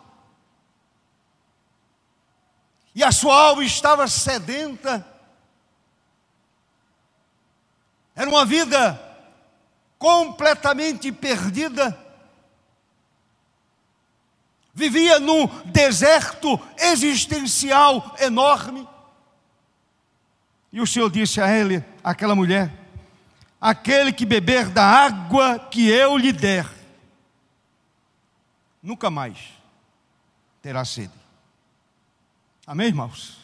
E 2.94 3.02
a 3.02 3.10
sua 3.10 3.48
alma 3.48 3.64
estava 3.64 4.06
sedenta. 4.06 5.04
Era 8.14 8.30
uma 8.30 8.44
vida 8.44 9.00
completamente 9.98 11.10
perdida, 11.10 11.98
vivia 14.80 15.20
num 15.20 15.46
deserto 15.66 16.58
existencial 16.78 18.16
enorme. 18.18 18.88
E 20.72 20.80
o 20.80 20.86
Senhor 20.86 21.10
disse 21.10 21.40
a 21.40 21.48
ele, 21.54 21.84
aquela 22.02 22.34
mulher: 22.34 22.72
aquele 23.60 24.12
que 24.12 24.24
beber 24.24 24.70
da 24.70 24.84
água 24.84 25.58
que 25.58 25.88
eu 25.88 26.16
lhe 26.16 26.32
der, 26.32 26.66
nunca 28.82 29.10
mais 29.10 29.38
terá 30.62 30.84
sede. 30.84 31.12
Amém, 32.66 32.86
irmãos? 32.86 33.38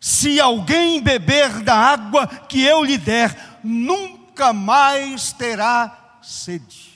Se 0.00 0.40
alguém 0.40 1.02
beber 1.02 1.62
da 1.62 1.76
água 1.76 2.26
que 2.26 2.64
eu 2.64 2.82
lhe 2.82 2.96
der, 2.98 3.60
nunca 3.62 4.52
mais 4.52 5.32
terá 5.32 6.18
sede. 6.22 6.89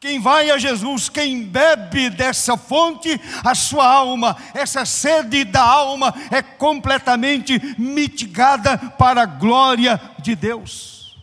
Quem 0.00 0.18
vai 0.18 0.50
a 0.50 0.56
Jesus, 0.56 1.10
quem 1.10 1.44
bebe 1.44 2.08
dessa 2.08 2.56
fonte, 2.56 3.20
a 3.44 3.54
sua 3.54 3.86
alma, 3.86 4.34
essa 4.54 4.86
sede 4.86 5.44
da 5.44 5.62
alma 5.62 6.14
é 6.30 6.40
completamente 6.40 7.60
mitigada 7.78 8.78
para 8.78 9.22
a 9.22 9.26
glória 9.26 10.00
de 10.18 10.34
Deus. 10.34 11.22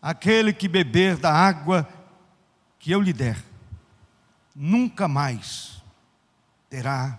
Aquele 0.00 0.54
que 0.54 0.66
beber 0.66 1.18
da 1.18 1.30
água 1.30 1.86
que 2.78 2.90
eu 2.90 3.02
lhe 3.02 3.12
der, 3.12 3.36
nunca 4.54 5.06
mais 5.06 5.82
terá 6.70 7.18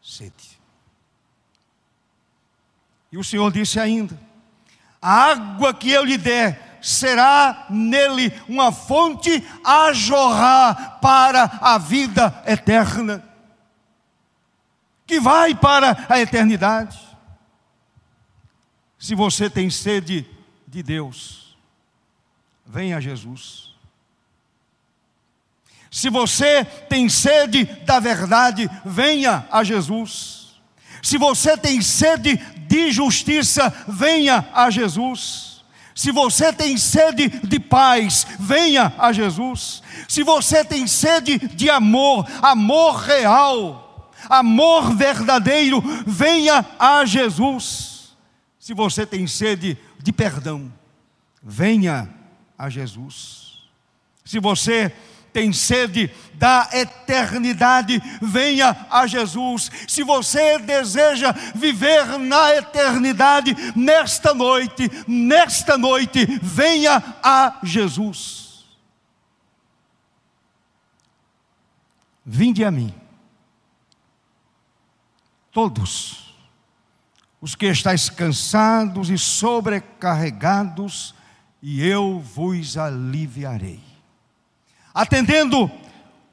sede. 0.00 0.58
E 3.10 3.18
o 3.18 3.24
Senhor 3.24 3.52
disse 3.52 3.78
ainda: 3.78 4.18
a 5.02 5.12
água 5.32 5.74
que 5.74 5.90
eu 5.90 6.02
lhe 6.02 6.16
der, 6.16 6.71
será 6.82 7.66
nele 7.70 8.32
uma 8.48 8.72
fonte 8.72 9.42
a 9.64 9.92
jorrar 9.92 10.98
para 11.00 11.44
a 11.62 11.78
vida 11.78 12.42
eterna, 12.44 13.22
que 15.06 15.20
vai 15.20 15.54
para 15.54 16.06
a 16.08 16.20
eternidade. 16.20 16.98
Se 18.98 19.14
você 19.14 19.48
tem 19.48 19.70
sede 19.70 20.26
de 20.66 20.82
Deus, 20.82 21.56
venha 22.66 22.96
a 22.96 23.00
Jesus. 23.00 23.72
Se 25.90 26.08
você 26.08 26.64
tem 26.64 27.08
sede 27.08 27.64
da 27.84 28.00
verdade, 28.00 28.68
venha 28.84 29.46
a 29.50 29.62
Jesus. 29.62 30.58
Se 31.02 31.18
você 31.18 31.56
tem 31.56 31.82
sede 31.82 32.36
de 32.66 32.90
justiça, 32.90 33.68
venha 33.86 34.48
a 34.54 34.70
Jesus. 34.70 35.51
Se 35.94 36.10
você 36.10 36.52
tem 36.52 36.76
sede 36.76 37.28
de 37.28 37.60
paz, 37.60 38.26
venha 38.38 38.92
a 38.98 39.12
Jesus. 39.12 39.82
Se 40.08 40.22
você 40.22 40.64
tem 40.64 40.86
sede 40.86 41.38
de 41.38 41.68
amor, 41.68 42.26
amor 42.40 42.96
real, 42.96 44.10
amor 44.28 44.94
verdadeiro, 44.96 45.82
venha 46.06 46.64
a 46.78 47.04
Jesus. 47.04 48.16
Se 48.58 48.72
você 48.72 49.04
tem 49.04 49.26
sede 49.26 49.76
de 50.02 50.12
perdão, 50.12 50.72
venha 51.42 52.08
a 52.56 52.70
Jesus. 52.70 53.62
Se 54.24 54.38
você 54.38 54.94
tem 55.32 55.52
sede 55.52 56.10
da 56.34 56.68
eternidade, 56.72 58.02
venha 58.20 58.86
a 58.90 59.06
Jesus. 59.06 59.70
Se 59.88 60.02
você 60.02 60.58
deseja 60.58 61.32
viver 61.54 62.18
na 62.18 62.54
eternidade, 62.56 63.54
nesta 63.74 64.34
noite, 64.34 64.90
nesta 65.06 65.78
noite, 65.78 66.26
venha 66.42 67.02
a 67.22 67.58
Jesus. 67.62 68.66
Vinde 72.24 72.64
a 72.64 72.70
mim, 72.70 72.94
todos 75.50 76.36
os 77.40 77.56
que 77.56 77.66
estáis 77.66 78.08
cansados 78.08 79.10
e 79.10 79.18
sobrecarregados, 79.18 81.14
e 81.60 81.84
eu 81.84 82.20
vos 82.20 82.76
aliviarei 82.76 83.91
atendendo 84.94 85.70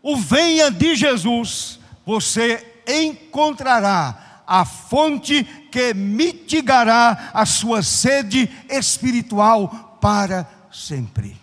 o 0.02 0.18
venha 0.18 0.72
de 0.72 0.96
Jesus, 0.96 1.80
você 2.06 2.66
encontrará 2.88 4.44
a 4.48 4.66
fonte 4.66 5.44
que 5.72 5.94
mitigará 5.94 7.30
a 7.34 7.46
sua 7.46 7.84
sede 7.84 8.50
espiritual 8.70 9.98
para 10.02 10.50
sempre. 10.72 11.40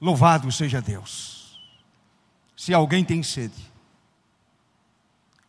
Louvado 0.00 0.50
seja 0.50 0.80
Deus. 0.80 1.60
Se 2.56 2.74
alguém 2.74 3.04
tem 3.04 3.22
sede, 3.22 3.70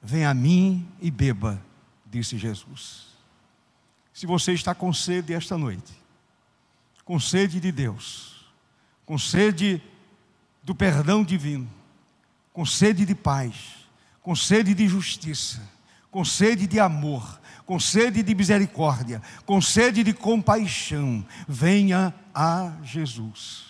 venha 0.02 0.30
a 0.30 0.34
mim 0.34 0.88
e 1.02 1.10
beba, 1.10 1.60
disse 2.06 2.38
Jesus. 2.38 3.08
Se 4.13 4.28
você 4.28 4.54
está 4.54 4.76
com 4.76 4.94
sede 4.94 5.34
esta 5.34 5.58
noite, 5.58 5.94
com 7.04 7.20
sede 7.20 7.60
de 7.60 7.72
Deus, 7.72 8.46
com 9.06 9.18
sede 9.18 9.82
do 10.70 10.76
perdão 10.76 11.24
divino, 11.24 11.68
com 12.54 12.64
sede 12.64 13.04
de 13.04 13.16
paz, 13.16 13.56
com 14.22 14.36
sede 14.36 14.76
de 14.76 14.88
justiça, 14.88 15.68
com 16.12 16.24
sede 16.24 16.68
de 16.68 16.80
amor, 16.80 17.42
com 17.66 17.80
sede 17.80 18.22
de 18.22 18.36
misericórdia, 18.36 19.20
com 19.48 19.60
sede 19.60 20.04
de 20.04 20.14
compaixão, 20.14 21.26
venha 21.48 22.14
a 22.36 22.74
Jesus. 22.84 23.64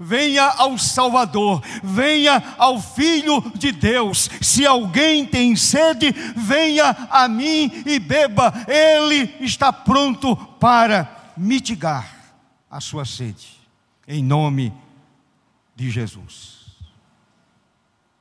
Venha 0.00 0.44
ao 0.44 0.78
Salvador, 0.78 1.62
venha 1.84 2.42
ao 2.56 2.80
Filho 2.80 3.52
de 3.54 3.70
Deus. 3.70 4.30
Se 4.40 4.64
alguém 4.64 5.26
tem 5.26 5.54
sede, 5.54 6.12
venha 6.34 7.08
a 7.10 7.28
mim 7.28 7.70
e 7.84 7.98
beba. 7.98 8.54
Ele 8.66 9.34
está 9.38 9.70
pronto 9.70 10.34
para 10.34 11.34
mitigar 11.36 12.10
a 12.70 12.80
sua 12.80 13.04
sede. 13.04 13.48
Em 14.08 14.24
nome 14.24 14.72
de 15.74 15.90
Jesus. 15.90 16.62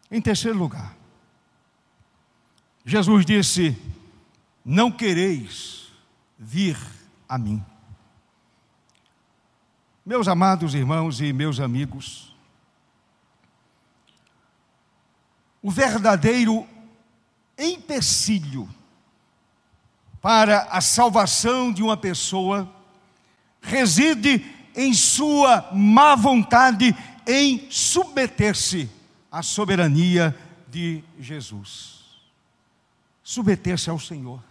Em 0.10 0.22
terceiro 0.22 0.58
lugar, 0.58 0.96
Jesus 2.86 3.26
disse: 3.26 3.78
Não 4.64 4.92
quereis 4.92 5.92
vir 6.38 6.78
a 7.28 7.38
mim. 7.38 7.64
Meus 10.06 10.28
amados 10.28 10.74
irmãos 10.74 11.22
e 11.22 11.32
meus 11.32 11.60
amigos, 11.60 12.36
o 15.62 15.70
verdadeiro 15.70 16.68
empecilho 17.58 18.68
para 20.20 20.64
a 20.72 20.82
salvação 20.82 21.72
de 21.72 21.84
uma 21.84 21.96
pessoa 21.96 22.70
reside 23.62 24.44
em 24.76 24.94
sua 24.94 25.70
má 25.72 26.16
vontade 26.16 26.96
em 27.28 27.70
submeter-se 27.70 28.90
à 29.32 29.42
soberania 29.42 30.38
de 30.68 31.04
Jesus. 31.20 32.02
Submeter-se 33.24 33.90
ao 33.90 34.00
Senhor. 34.00 34.42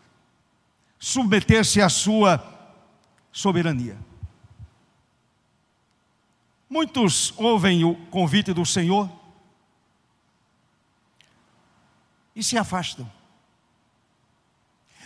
Submeter-se 0.99 1.81
à 1.81 1.89
sua 1.89 2.43
soberania. 3.33 3.99
Muitos 6.69 7.35
ouvem 7.37 7.85
o 7.85 7.97
convite 8.07 8.53
do 8.53 8.65
Senhor 8.65 9.11
e 12.35 12.45
se 12.45 12.57
afastam, 12.57 13.11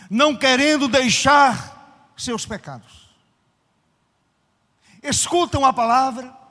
não 0.09 0.37
querendo 0.37 0.87
deixar 0.87 2.13
seus 2.15 2.45
pecados. 2.45 3.09
Escutam 5.01 5.65
a 5.65 5.73
palavra, 5.73 6.44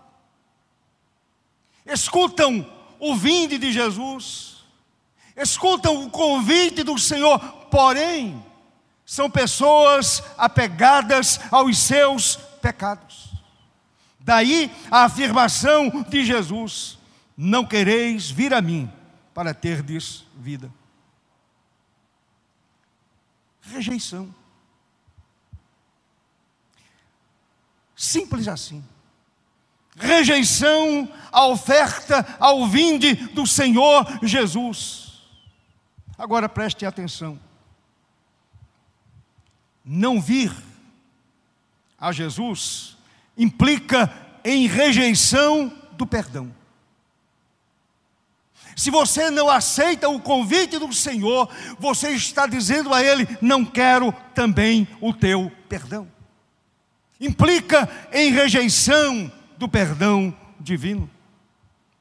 escutam 1.86 2.70
o 2.98 3.14
vinde 3.14 3.58
de 3.58 3.72
Jesus, 3.72 4.64
escutam 5.36 6.04
o 6.04 6.10
convite 6.10 6.82
do 6.82 6.98
Senhor, 6.98 7.38
porém, 7.70 8.42
são 9.04 9.30
pessoas 9.30 10.22
apegadas 10.38 11.38
aos 11.50 11.78
seus 11.78 12.36
pecados. 12.62 13.30
Daí 14.18 14.74
a 14.90 15.04
afirmação 15.04 16.02
de 16.08 16.24
Jesus: 16.24 16.98
Não 17.36 17.66
quereis 17.66 18.30
vir 18.30 18.54
a 18.54 18.62
mim 18.62 18.90
para 19.34 19.52
terdes 19.52 20.24
vida. 20.36 20.72
Rejeição. 23.60 24.34
Simples 27.94 28.48
assim 28.48 28.82
rejeição 29.96 31.08
à 31.30 31.46
oferta, 31.46 32.26
ao 32.38 32.66
vinde 32.66 33.14
do 33.14 33.46
Senhor 33.46 34.06
Jesus. 34.22 35.22
Agora 36.16 36.48
preste 36.48 36.86
atenção. 36.86 37.38
Não 39.84 40.20
vir 40.20 40.52
a 41.98 42.12
Jesus 42.12 42.96
implica 43.36 44.12
em 44.44 44.66
rejeição 44.66 45.72
do 45.92 46.06
perdão. 46.06 46.54
Se 48.76 48.90
você 48.90 49.30
não 49.30 49.48
aceita 49.48 50.08
o 50.08 50.20
convite 50.20 50.78
do 50.78 50.92
Senhor, 50.92 51.48
você 51.78 52.10
está 52.10 52.46
dizendo 52.46 52.92
a 52.92 53.02
Ele: 53.02 53.26
não 53.40 53.64
quero 53.64 54.12
também 54.34 54.86
o 55.00 55.12
teu 55.12 55.50
perdão. 55.68 56.10
Implica 57.20 57.88
em 58.12 58.32
rejeição 58.32 59.30
do 59.64 59.68
perdão 59.68 60.36
divino. 60.60 61.08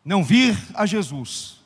Não 0.03 0.21
vir 0.21 0.57
a 0.73 0.85
Jesus 0.85 1.63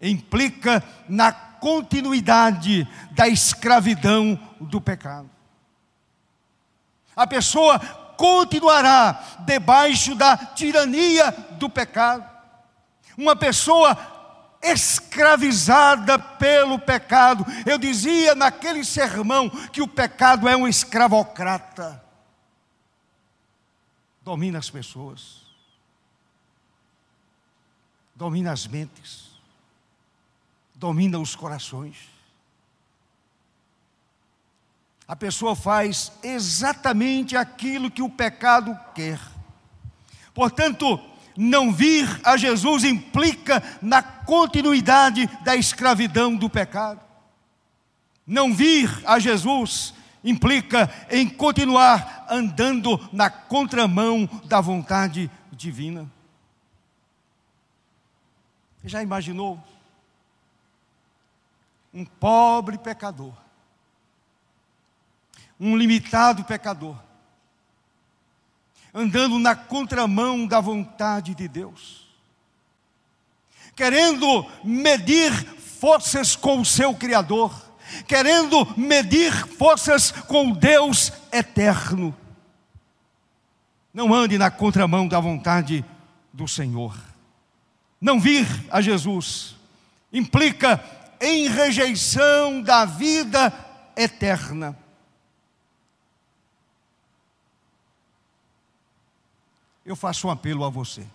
implica 0.00 0.82
na 1.06 1.30
continuidade 1.30 2.88
da 3.10 3.28
escravidão 3.28 4.38
do 4.58 4.80
pecado. 4.80 5.28
A 7.14 7.26
pessoa 7.26 7.78
continuará 8.16 9.36
debaixo 9.40 10.14
da 10.14 10.36
tirania 10.38 11.30
do 11.58 11.68
pecado. 11.68 12.24
Uma 13.16 13.36
pessoa 13.36 13.96
escravizada 14.62 16.18
pelo 16.18 16.78
pecado. 16.78 17.44
Eu 17.66 17.76
dizia 17.76 18.34
naquele 18.34 18.84
sermão 18.84 19.50
que 19.50 19.82
o 19.82 19.88
pecado 19.88 20.48
é 20.48 20.56
um 20.56 20.66
escravocrata. 20.66 22.05
Domina 24.26 24.58
as 24.58 24.68
pessoas, 24.68 25.42
domina 28.12 28.50
as 28.50 28.66
mentes, 28.66 29.30
domina 30.74 31.16
os 31.20 31.36
corações. 31.36 32.08
A 35.06 35.14
pessoa 35.14 35.54
faz 35.54 36.10
exatamente 36.24 37.36
aquilo 37.36 37.88
que 37.88 38.02
o 38.02 38.10
pecado 38.10 38.76
quer. 38.96 39.20
Portanto, 40.34 41.00
não 41.36 41.72
vir 41.72 42.08
a 42.24 42.36
Jesus 42.36 42.82
implica 42.82 43.62
na 43.80 44.02
continuidade 44.02 45.28
da 45.44 45.54
escravidão 45.54 46.34
do 46.34 46.50
pecado. 46.50 47.00
Não 48.26 48.52
vir 48.52 48.90
a 49.06 49.20
Jesus 49.20 49.94
implica 50.26 50.92
em 51.08 51.28
continuar 51.28 52.26
andando 52.28 53.08
na 53.12 53.30
contramão 53.30 54.26
da 54.44 54.60
vontade 54.60 55.30
divina. 55.52 56.10
Já 58.84 59.02
imaginou? 59.02 59.62
Um 61.94 62.04
pobre 62.04 62.76
pecador, 62.76 63.32
um 65.58 65.76
limitado 65.76 66.44
pecador, 66.44 66.96
andando 68.92 69.38
na 69.38 69.54
contramão 69.54 70.46
da 70.46 70.60
vontade 70.60 71.34
de 71.34 71.48
Deus, 71.48 72.06
querendo 73.74 74.44
medir 74.62 75.32
forças 75.32 76.34
com 76.36 76.60
o 76.60 76.64
seu 76.64 76.94
Criador, 76.94 77.65
querendo 78.06 78.66
medir 78.76 79.32
forças 79.32 80.10
com 80.10 80.50
Deus 80.50 81.12
eterno. 81.32 82.14
Não 83.92 84.12
ande 84.14 84.36
na 84.38 84.50
contramão 84.50 85.08
da 85.08 85.20
vontade 85.20 85.84
do 86.32 86.46
Senhor. 86.46 86.96
Não 88.00 88.20
vir 88.20 88.46
a 88.70 88.80
Jesus 88.80 89.56
implica 90.12 90.82
em 91.20 91.48
rejeição 91.48 92.60
da 92.60 92.84
vida 92.84 93.52
eterna. 93.96 94.76
eu 99.86 99.94
faço 99.94 100.26
um 100.26 100.30
apelo 100.30 100.64
a 100.64 100.68
você. 100.68 101.06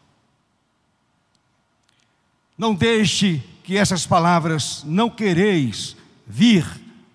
Não 2.58 2.74
deixe 2.74 3.44
que 3.64 3.78
essas 3.78 4.08
palavras, 4.08 4.84
não 4.86 5.10
quereis 5.10 5.98
vir 6.26 6.66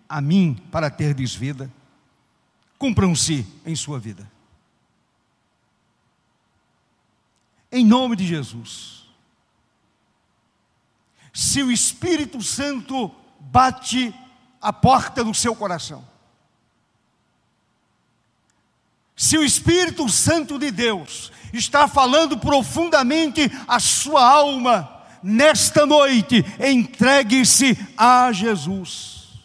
a 0.09 0.21
mim 0.21 0.55
para 0.71 0.91
ter 0.91 1.15
vida, 1.35 1.73
cumpram-se 2.79 3.47
em 3.65 3.75
sua 3.75 3.99
vida. 3.99 4.31
Em 7.71 7.85
nome 7.85 8.17
de 8.17 8.27
Jesus. 8.27 9.07
Se 11.33 11.63
o 11.63 11.71
Espírito 11.71 12.43
Santo 12.43 13.15
bate 13.39 14.15
a 14.61 14.73
porta 14.73 15.23
do 15.23 15.35
seu 15.35 15.55
coração, 15.55 16.07
se 19.15 19.37
o 19.39 19.45
Espírito 19.45 20.09
Santo 20.09 20.59
de 20.59 20.71
Deus 20.71 21.33
está 21.53 21.89
falando 21.89 22.39
profundamente 22.39 23.51
a 23.67 23.81
sua 23.81 24.23
alma, 24.27 24.96
nesta 25.27 25.85
noite, 25.85 26.45
entregue-se 26.61 27.77
a 27.97 28.31
Jesus. 28.33 29.45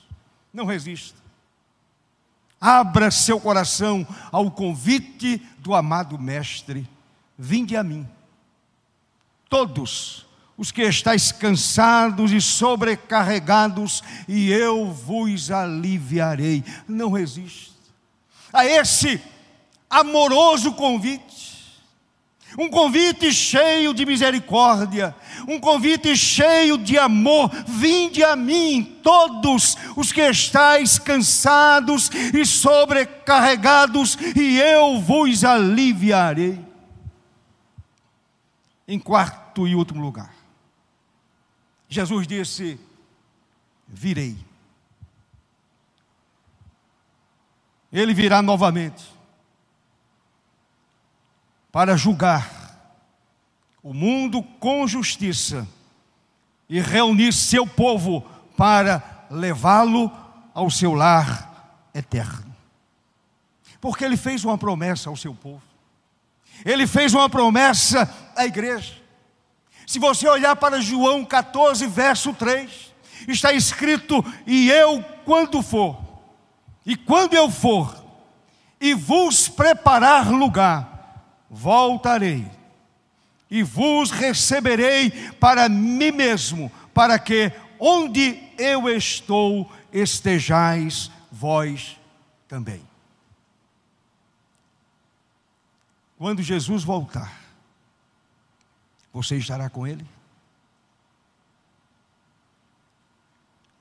Não 0.53 0.65
resista. 0.65 1.19
Abra 2.59 3.09
seu 3.09 3.39
coração 3.39 4.07
ao 4.31 4.51
convite 4.51 5.41
do 5.57 5.73
amado 5.73 6.19
Mestre. 6.19 6.87
Vinde 7.37 7.75
a 7.75 7.83
mim. 7.83 8.07
Todos 9.49 10.27
os 10.55 10.71
que 10.71 10.83
estáis 10.83 11.31
cansados 11.31 12.31
e 12.31 12.39
sobrecarregados, 12.39 14.03
e 14.27 14.51
eu 14.51 14.91
vos 14.91 15.49
aliviarei. 15.49 16.63
Não 16.87 17.11
resista 17.11 17.71
a 18.53 18.65
esse 18.65 19.21
amoroso 19.89 20.73
convite. 20.73 21.50
Um 22.57 22.69
convite 22.69 23.31
cheio 23.31 23.93
de 23.93 24.05
misericórdia, 24.05 25.15
um 25.47 25.59
convite 25.59 26.15
cheio 26.17 26.77
de 26.77 26.97
amor. 26.97 27.49
Vinde 27.65 28.23
a 28.23 28.35
mim, 28.35 28.99
todos 29.01 29.77
os 29.95 30.11
que 30.11 30.21
estáis 30.21 30.99
cansados 30.99 32.09
e 32.33 32.45
sobrecarregados, 32.45 34.17
e 34.35 34.59
eu 34.59 34.99
vos 34.99 35.43
aliviarei. 35.43 36.59
Em 38.87 38.99
quarto 38.99 39.67
e 39.67 39.73
último 39.73 40.01
lugar, 40.01 40.33
Jesus 41.87 42.27
disse: 42.27 42.77
Virei. 43.87 44.37
Ele 47.93 48.13
virá 48.13 48.41
novamente 48.41 49.20
para 51.71 51.95
julgar 51.95 52.61
o 53.81 53.93
mundo 53.93 54.43
com 54.59 54.87
justiça 54.87 55.67
e 56.69 56.79
reunir 56.79 57.33
seu 57.33 57.65
povo 57.65 58.21
para 58.55 59.25
levá-lo 59.29 60.11
ao 60.53 60.69
seu 60.69 60.93
lar 60.93 61.89
eterno. 61.93 62.55
Porque 63.79 64.05
ele 64.05 64.17
fez 64.17 64.43
uma 64.45 64.57
promessa 64.57 65.09
ao 65.09 65.17
seu 65.17 65.33
povo. 65.33 65.61
Ele 66.63 66.85
fez 66.85 67.13
uma 67.13 67.29
promessa 67.29 68.09
à 68.35 68.45
igreja. 68.45 69.01
Se 69.87 69.97
você 69.97 70.27
olhar 70.27 70.55
para 70.55 70.79
João 70.79 71.25
14, 71.25 71.87
verso 71.87 72.33
3, 72.33 72.93
está 73.27 73.51
escrito: 73.51 74.23
E 74.45 74.69
eu, 74.69 75.03
quando 75.25 75.61
for, 75.63 75.99
e 76.85 76.95
quando 76.95 77.33
eu 77.33 77.49
for, 77.49 78.01
e 78.79 78.93
vos 78.93 79.49
preparar 79.49 80.31
lugar, 80.31 80.90
voltarei 81.53 82.49
e 83.49 83.61
vos 83.61 84.09
receberei 84.09 85.11
para 85.33 85.67
mim 85.67 86.11
mesmo, 86.11 86.71
para 86.93 87.19
que 87.19 87.51
onde 87.77 88.41
eu 88.57 88.87
estou 88.89 89.69
estejais 89.91 91.11
vós 91.29 91.99
também. 92.47 92.81
Quando 96.17 96.41
Jesus 96.41 96.85
voltar, 96.85 97.37
você 99.11 99.35
estará 99.35 99.69
com 99.69 99.85
ele? 99.85 100.05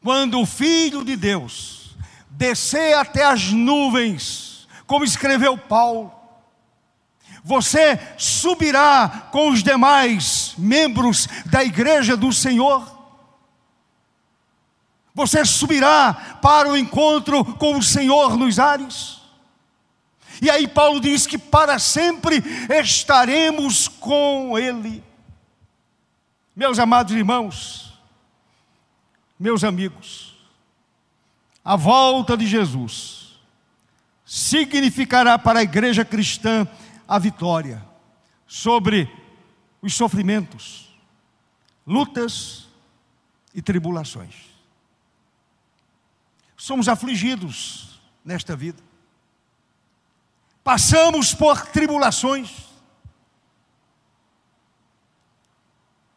Quando 0.03 0.41
o 0.41 0.47
Filho 0.47 1.05
de 1.05 1.15
Deus 1.15 1.95
descer 2.31 2.97
até 2.97 3.25
as 3.25 3.53
nuvens, 3.53 4.67
como 4.87 5.05
escreveu 5.05 5.57
Paulo, 5.57 6.20
você 7.43 7.99
subirá 8.19 9.29
com 9.33 9.51
os 9.51 9.63
demais 9.63 10.55
membros 10.59 11.27
da 11.47 11.65
igreja 11.65 12.17
do 12.17 12.33
Senhor. 12.33 12.99
Você 15.15 15.45
subirá 15.45 16.39
para 16.41 16.69
o 16.69 16.77
encontro 16.77 17.45
com 17.45 17.77
o 17.77 17.83
Senhor 17.83 18.37
nos 18.37 18.59
ares. 18.59 19.21
E 20.41 20.49
aí 20.51 20.67
Paulo 20.67 21.01
diz 21.01 21.27
que 21.27 21.37
para 21.37 21.79
sempre 21.79 22.43
estaremos 22.83 23.89
com 23.89 24.59
Ele. 24.59 25.03
Meus 26.55 26.79
amados 26.79 27.15
irmãos, 27.15 27.93
meus 29.39 29.65
amigos, 29.65 30.35
a 31.65 31.77
volta 31.77 32.37
de 32.37 32.47
Jesus 32.47 33.39
significará 34.25 35.39
para 35.39 35.61
a 35.61 35.63
igreja 35.63 36.05
cristã 36.05 36.67
a 37.11 37.19
vitória 37.19 37.85
sobre 38.47 39.13
os 39.83 39.95
sofrimentos, 39.95 40.97
lutas 41.85 42.69
e 43.53 43.61
tribulações. 43.61 44.49
Somos 46.57 46.87
afligidos 46.87 48.01
nesta 48.25 48.55
vida, 48.55 48.81
passamos 50.63 51.35
por 51.35 51.67
tribulações, 51.67 52.69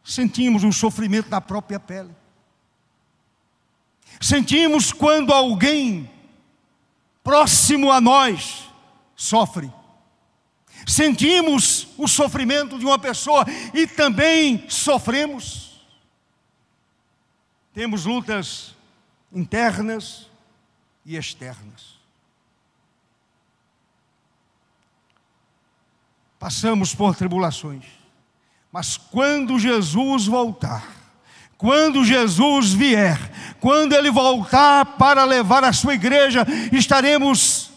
sentimos 0.04 0.62
o 0.62 0.70
sofrimento 0.70 1.28
na 1.28 1.40
própria 1.40 1.80
pele. 1.80 2.14
Sentimos 4.20 4.92
quando 4.92 5.32
alguém 5.32 6.08
próximo 7.24 7.90
a 7.90 8.00
nós 8.00 8.70
sofre. 9.16 9.72
Sentimos 10.86 11.88
o 11.96 12.06
sofrimento 12.06 12.78
de 12.78 12.84
uma 12.84 12.98
pessoa 12.98 13.44
e 13.72 13.86
também 13.86 14.64
sofremos. 14.68 15.80
Temos 17.72 18.04
lutas 18.04 18.74
internas 19.32 20.26
e 21.04 21.16
externas. 21.16 21.94
Passamos 26.38 26.94
por 26.94 27.16
tribulações, 27.16 27.84
mas 28.70 28.96
quando 28.96 29.58
Jesus 29.58 30.26
voltar, 30.26 30.86
quando 31.56 32.04
Jesus 32.04 32.72
vier, 32.72 33.18
quando 33.60 33.94
Ele 33.94 34.10
voltar 34.10 34.84
para 34.98 35.24
levar 35.24 35.64
a 35.64 35.72
sua 35.72 35.94
igreja, 35.94 36.46
estaremos 36.70 37.70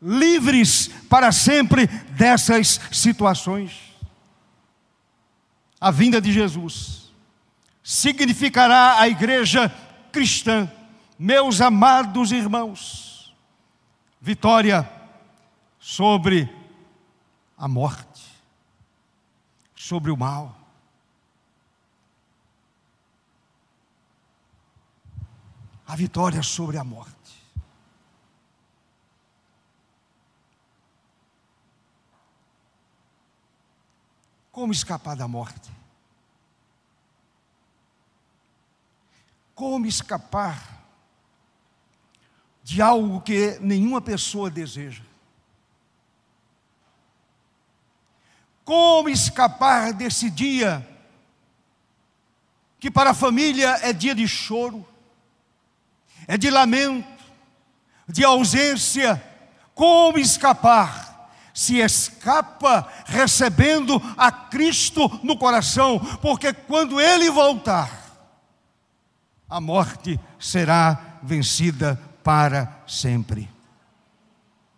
livres 0.00 0.88
para 1.08 1.32
sempre 1.32 1.86
dessas 1.86 2.80
situações. 2.92 3.88
A 5.80 5.90
vinda 5.90 6.20
de 6.20 6.32
Jesus 6.32 7.12
significará 7.82 9.00
a 9.00 9.08
igreja 9.08 9.68
cristã, 10.12 10.70
meus 11.18 11.60
amados 11.60 12.32
irmãos, 12.32 13.34
vitória 14.20 14.88
sobre 15.78 16.54
a 17.56 17.66
morte, 17.66 18.22
sobre 19.74 20.10
o 20.10 20.16
mal. 20.16 20.56
A 25.86 25.96
vitória 25.96 26.42
sobre 26.42 26.76
a 26.76 26.84
morte. 26.84 27.17
Como 34.58 34.72
escapar 34.72 35.14
da 35.14 35.28
morte? 35.28 35.70
Como 39.54 39.86
escapar 39.86 40.84
de 42.64 42.82
algo 42.82 43.20
que 43.20 43.56
nenhuma 43.60 44.00
pessoa 44.00 44.50
deseja? 44.50 45.04
Como 48.64 49.08
escapar 49.08 49.92
desse 49.92 50.28
dia 50.28 50.84
que 52.80 52.90
para 52.90 53.10
a 53.10 53.14
família 53.14 53.78
é 53.82 53.92
dia 53.92 54.12
de 54.12 54.26
choro, 54.26 54.84
é 56.26 56.36
de 56.36 56.50
lamento, 56.50 57.22
de 58.08 58.24
ausência? 58.24 59.22
Como 59.72 60.18
escapar? 60.18 61.07
Se 61.58 61.78
escapa 61.80 62.86
recebendo 63.04 64.00
a 64.16 64.30
Cristo 64.30 65.10
no 65.24 65.36
coração, 65.36 65.98
porque 66.22 66.52
quando 66.52 67.00
ele 67.00 67.28
voltar, 67.32 67.90
a 69.50 69.60
morte 69.60 70.20
será 70.38 71.18
vencida 71.20 72.00
para 72.22 72.80
sempre. 72.86 73.50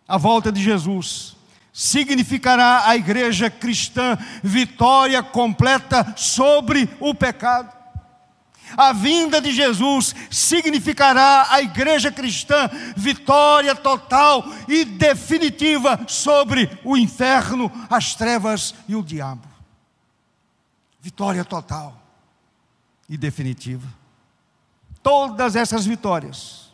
A 0.07 0.17
volta 0.17 0.51
de 0.51 0.59
Jesus 0.59 1.37
significará 1.71 2.89
a 2.89 2.95
igreja 2.95 3.47
cristã 3.47 4.17
vitória 4.41 5.21
completa 5.21 6.15
sobre 6.17 6.89
o 6.99 7.13
pecado. 7.13 7.71
A 8.77 8.93
vinda 8.93 9.41
de 9.41 9.51
Jesus 9.51 10.15
significará 10.29 11.47
a 11.49 11.61
igreja 11.61 12.11
cristã 12.11 12.69
vitória 12.95 13.75
total 13.75 14.45
e 14.67 14.85
definitiva 14.85 15.99
sobre 16.07 16.69
o 16.83 16.97
inferno, 16.97 17.71
as 17.89 18.15
trevas 18.15 18.73
e 18.87 18.95
o 18.95 19.03
diabo. 19.03 19.47
Vitória 21.01 21.43
total 21.43 22.01
e 23.09 23.17
definitiva. 23.17 23.87
Todas 25.03 25.55
essas 25.55 25.85
vitórias 25.85 26.71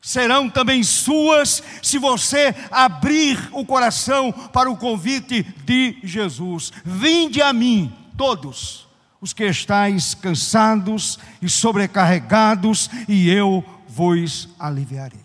serão 0.00 0.48
também 0.48 0.82
suas 0.82 1.62
se 1.82 1.98
você 1.98 2.54
abrir 2.70 3.50
o 3.52 3.66
coração 3.66 4.32
para 4.32 4.70
o 4.70 4.76
convite 4.76 5.42
de 5.64 5.98
Jesus. 6.02 6.72
Vinde 6.84 7.42
a 7.42 7.52
mim, 7.52 7.94
todos 8.16 8.89
os 9.20 9.32
que 9.32 9.44
estáis 9.44 10.14
cansados 10.14 11.18
e 11.42 11.48
sobrecarregados, 11.48 12.88
e 13.08 13.28
eu 13.28 13.64
vos 13.86 14.48
aliviarei. 14.58 15.24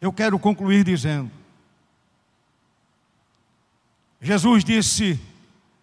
Eu 0.00 0.12
quero 0.12 0.38
concluir 0.38 0.84
dizendo: 0.84 1.30
Jesus 4.20 4.64
disse: 4.64 5.20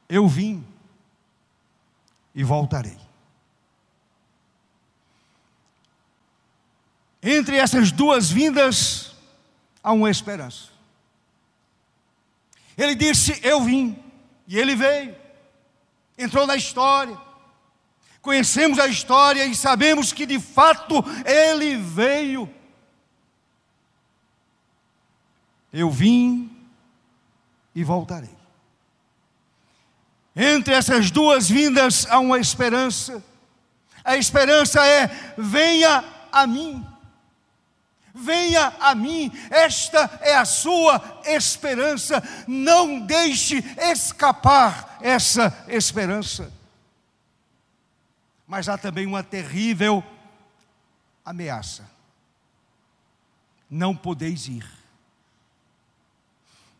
Eu 0.07 0.27
vim 0.27 0.65
e 2.33 2.43
voltarei. 2.43 2.97
Entre 7.21 7.57
essas 7.57 7.91
duas 7.91 8.31
vindas 8.31 9.15
há 9.83 9.91
uma 9.91 10.09
esperança. 10.09 10.69
Ele 12.77 12.95
disse: 12.95 13.39
Eu 13.43 13.61
vim 13.63 14.10
e 14.51 14.59
ele 14.59 14.75
veio, 14.75 15.15
entrou 16.17 16.45
na 16.45 16.57
história. 16.57 17.17
Conhecemos 18.21 18.79
a 18.79 18.87
história 18.87 19.45
e 19.45 19.55
sabemos 19.55 20.11
que 20.11 20.25
de 20.25 20.41
fato 20.41 20.95
ele 21.25 21.77
veio. 21.77 22.53
Eu 25.71 25.89
vim 25.89 26.51
e 27.73 27.81
voltarei. 27.81 28.35
Entre 30.35 30.73
essas 30.73 31.09
duas 31.09 31.49
vindas 31.49 32.05
há 32.09 32.19
uma 32.19 32.37
esperança. 32.37 33.23
A 34.03 34.17
esperança 34.17 34.85
é: 34.85 35.33
venha 35.37 36.03
a 36.29 36.45
mim. 36.45 36.85
Venha 38.13 38.73
a 38.79 38.93
mim, 38.93 39.31
esta 39.49 40.19
é 40.21 40.35
a 40.35 40.45
sua 40.45 41.21
esperança. 41.25 42.21
Não 42.47 42.99
deixe 42.99 43.63
escapar 43.77 44.97
essa 45.01 45.65
esperança. 45.67 46.51
Mas 48.45 48.67
há 48.67 48.77
também 48.77 49.05
uma 49.05 49.23
terrível 49.23 50.03
ameaça: 51.23 51.89
não 53.69 53.95
podeis 53.95 54.47
ir. 54.47 54.69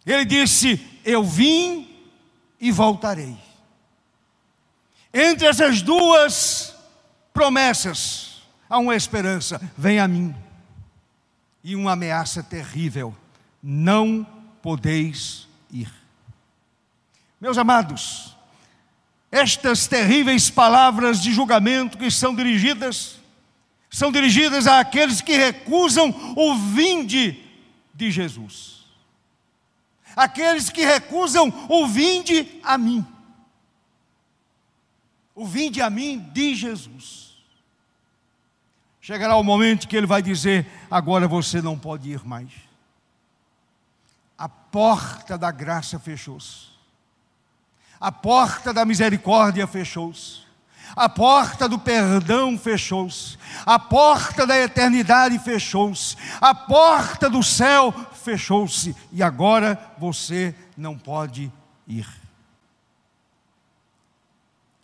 Ele 0.06 0.26
disse: 0.26 1.02
Eu 1.06 1.24
vim 1.24 2.10
e 2.60 2.72
voltarei. 2.72 3.38
Entre 5.14 5.48
essas 5.48 5.82
duas 5.82 6.76
promessas 7.34 8.44
há 8.70 8.78
uma 8.78 8.96
esperança: 8.96 9.62
vem 9.78 10.00
a 10.00 10.08
mim 10.08 10.36
e 11.64 11.76
uma 11.76 11.94
ameaça 11.94 12.44
terrível: 12.44 13.16
não 13.62 14.26
podeis 14.62 15.48
ir. 15.72 15.92
Meus 17.40 17.58
amados, 17.58 18.36
estas 19.32 19.88
terríveis 19.88 20.50
palavras 20.50 21.22
de 21.22 21.32
julgamento 21.32 21.98
que 21.98 22.12
são 22.12 22.36
dirigidas, 22.36 23.20
são 23.90 24.12
dirigidas 24.12 24.68
àqueles 24.68 25.22
que 25.22 25.36
recusam 25.36 26.14
o 26.36 26.56
vinde 26.56 27.44
de 27.94 28.12
Jesus. 28.12 28.82
Aqueles 30.16 30.70
que 30.70 30.84
recusam 30.84 31.48
o 31.70 31.88
vinde 31.88 32.60
a 32.64 32.78
mim. 32.78 33.06
O 35.34 35.46
vinde 35.46 35.82
a 35.82 35.90
mim 35.90 36.20
de 36.34 36.54
Jesus. 36.54 37.31
Chegará 39.02 39.36
o 39.36 39.44
momento 39.44 39.88
que 39.88 39.98
ele 39.98 40.06
vai 40.06 40.22
dizer: 40.22 40.68
agora 40.90 41.28
você 41.28 41.62
não 41.62 41.78
pode 41.78 42.12
ir 42.12 42.24
mais. 42.24 42.52
A 44.38 44.48
porta 44.48 45.38
da 45.38 45.50
graça 45.50 46.00
fechou-se. 46.00 46.70
A 48.00 48.12
porta 48.12 48.72
da 48.74 48.86
misericórdia 48.86 49.66
fechou-se. 49.66 50.42
A 50.96 51.08
porta 51.08 51.70
do 51.70 51.80
perdão 51.80 52.58
fechou-se. 52.58 53.38
A 53.66 53.80
porta 53.80 54.46
da 54.46 54.58
eternidade 54.58 55.40
fechou-se. 55.40 56.16
A 56.40 56.54
porta 56.54 57.30
do 57.30 57.42
céu 57.42 57.94
fechou-se. 58.14 58.96
E 59.12 59.24
agora 59.24 59.80
você 59.98 60.56
não 60.76 60.98
pode 60.98 61.52
ir. 61.88 62.08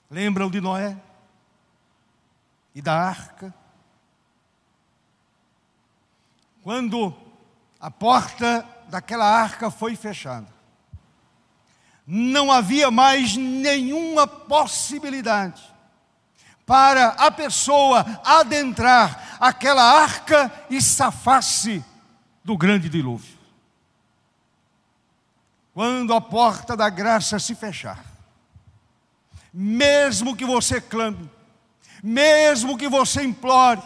Lembram 0.09 0.49
de 0.49 0.61
Noé? 0.61 0.95
E 2.73 2.81
da 2.81 2.93
arca? 2.93 3.53
Quando 6.67 7.15
a 7.79 7.89
porta 7.89 8.67
daquela 8.89 9.23
arca 9.25 9.71
foi 9.71 9.95
fechada, 9.95 10.49
não 12.05 12.51
havia 12.51 12.91
mais 12.91 13.37
nenhuma 13.37 14.27
possibilidade 14.27 15.63
para 16.65 17.11
a 17.11 17.31
pessoa 17.31 18.05
adentrar 18.21 19.37
aquela 19.39 19.81
arca 19.81 20.51
e 20.69 20.81
safar-se 20.81 21.81
do 22.43 22.57
grande 22.57 22.89
dilúvio. 22.89 23.37
Quando 25.73 26.13
a 26.13 26.19
porta 26.19 26.75
da 26.75 26.89
graça 26.89 27.39
se 27.39 27.55
fechar, 27.55 28.03
mesmo 29.53 30.35
que 30.35 30.43
você 30.43 30.81
clame, 30.81 31.31
mesmo 32.03 32.77
que 32.77 32.89
você 32.89 33.23
implore, 33.23 33.81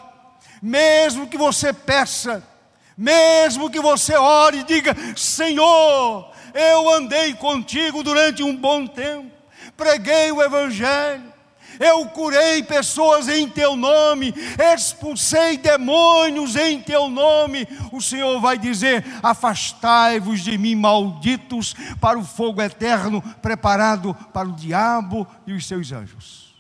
mesmo 0.59 1.27
que 1.27 1.37
você 1.37 1.71
peça, 1.71 2.49
mesmo 2.97 3.69
que 3.69 3.79
você 3.79 4.15
ore 4.15 4.59
e 4.59 4.63
diga: 4.63 4.95
Senhor, 5.15 6.31
eu 6.53 6.93
andei 6.93 7.33
contigo 7.33 8.03
durante 8.03 8.43
um 8.43 8.55
bom 8.55 8.85
tempo, 8.85 9.31
preguei 9.75 10.31
o 10.31 10.41
Evangelho, 10.41 11.31
eu 11.79 12.05
curei 12.09 12.61
pessoas 12.61 13.27
em 13.27 13.49
teu 13.49 13.75
nome, 13.75 14.33
expulsei 14.75 15.57
demônios 15.57 16.55
em 16.55 16.79
teu 16.79 17.09
nome. 17.09 17.67
O 17.91 17.99
Senhor 17.99 18.39
vai 18.39 18.55
dizer: 18.55 19.03
Afastai-vos 19.23 20.41
de 20.41 20.57
mim, 20.59 20.75
malditos, 20.75 21.73
para 21.99 22.19
o 22.19 22.23
fogo 22.23 22.61
eterno 22.61 23.19
preparado 23.41 24.13
para 24.31 24.47
o 24.47 24.55
diabo 24.55 25.27
e 25.47 25.53
os 25.53 25.65
seus 25.65 25.91
anjos. 25.91 26.53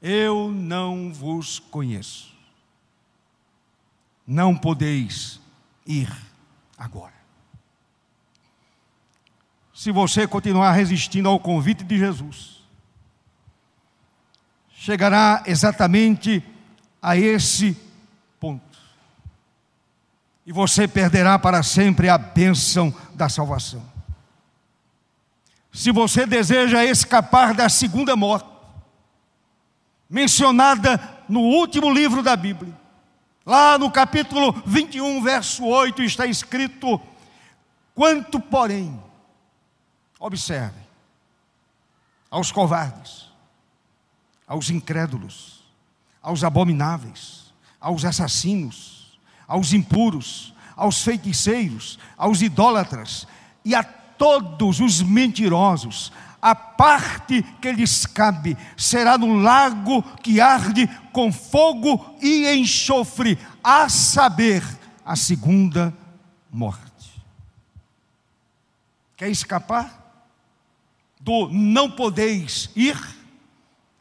Eu 0.00 0.50
não 0.50 1.12
vos 1.12 1.58
conheço. 1.58 2.32
Não 4.26 4.56
podeis 4.56 5.43
ir 5.86 6.08
agora. 6.76 7.12
Se 9.72 9.90
você 9.90 10.26
continuar 10.26 10.72
resistindo 10.72 11.28
ao 11.28 11.38
convite 11.38 11.82
de 11.84 11.98
Jesus, 11.98 12.62
chegará 14.70 15.42
exatamente 15.46 16.42
a 17.02 17.16
esse 17.16 17.76
ponto. 18.38 18.78
E 20.46 20.52
você 20.52 20.86
perderá 20.86 21.38
para 21.38 21.62
sempre 21.62 22.08
a 22.08 22.16
bênção 22.16 22.94
da 23.14 23.28
salvação. 23.28 23.82
Se 25.72 25.90
você 25.90 26.24
deseja 26.24 26.84
escapar 26.84 27.52
da 27.52 27.68
segunda 27.68 28.14
morte, 28.14 28.48
mencionada 30.08 31.00
no 31.28 31.40
último 31.40 31.92
livro 31.92 32.22
da 32.22 32.36
Bíblia, 32.36 32.72
lá 33.44 33.78
no 33.78 33.90
capítulo 33.90 34.52
21, 34.66 35.22
verso 35.22 35.64
8, 35.64 36.02
está 36.02 36.26
escrito: 36.26 37.00
Quanto, 37.94 38.40
porém, 38.40 39.00
observe, 40.18 40.80
aos 42.30 42.50
covardes, 42.50 43.30
aos 44.46 44.70
incrédulos, 44.70 45.64
aos 46.22 46.42
abomináveis, 46.42 47.52
aos 47.80 48.04
assassinos, 48.04 49.18
aos 49.46 49.72
impuros, 49.72 50.54
aos 50.74 51.02
feiticeiros, 51.02 51.98
aos 52.16 52.42
idólatras 52.42 53.26
e 53.64 53.74
a 53.74 53.82
todos 53.82 54.80
os 54.80 55.02
mentirosos. 55.02 56.12
A 56.44 56.54
parte 56.54 57.42
que 57.58 57.72
lhes 57.72 58.04
cabe 58.04 58.54
será 58.76 59.16
no 59.16 59.34
lago 59.34 60.02
que 60.22 60.42
arde 60.42 60.86
com 61.10 61.32
fogo 61.32 62.14
e 62.20 62.46
enxofre, 62.54 63.38
a 63.62 63.88
saber, 63.88 64.62
a 65.02 65.16
segunda 65.16 65.94
morte. 66.52 66.84
Quer 69.16 69.30
escapar 69.30 70.02
do 71.18 71.48
não 71.48 71.90
podeis 71.90 72.68
ir? 72.76 72.98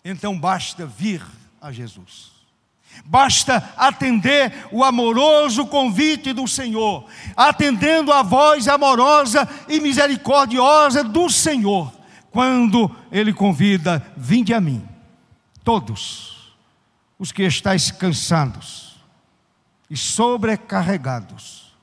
então 0.04 0.38
basta 0.38 0.86
vir 0.86 1.22
a 1.62 1.72
Jesus. 1.72 2.34
Basta 3.06 3.74
atender 3.78 4.68
o 4.70 4.84
amoroso 4.84 5.66
convite 5.66 6.34
do 6.34 6.46
Senhor, 6.46 7.06
atendendo 7.38 8.12
a 8.12 8.22
voz 8.22 8.68
amorosa 8.68 9.48
e 9.70 9.80
misericordiosa 9.80 11.06
do 11.06 11.30
Senhor, 11.30 11.92
quando 12.34 12.94
Ele 13.12 13.32
convida: 13.32 14.06
Vinde 14.18 14.54
a 14.54 14.60
mim, 14.60 14.86
todos 15.64 16.54
os 17.18 17.32
que 17.32 17.44
estáis 17.44 17.92
cansados 17.92 19.00
e 19.90 19.96
sobrecarregados, 19.96 21.74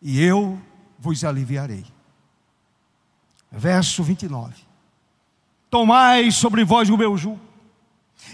e 0.00 0.22
eu 0.22 0.58
vos 0.98 1.24
aliviarei. 1.24 1.84
Verso 3.52 4.02
29. 4.02 4.54
Tomai 5.68 6.30
sobre 6.30 6.64
vós 6.64 6.88
o 6.88 6.96
meu 6.96 7.16
jugo 7.16 7.50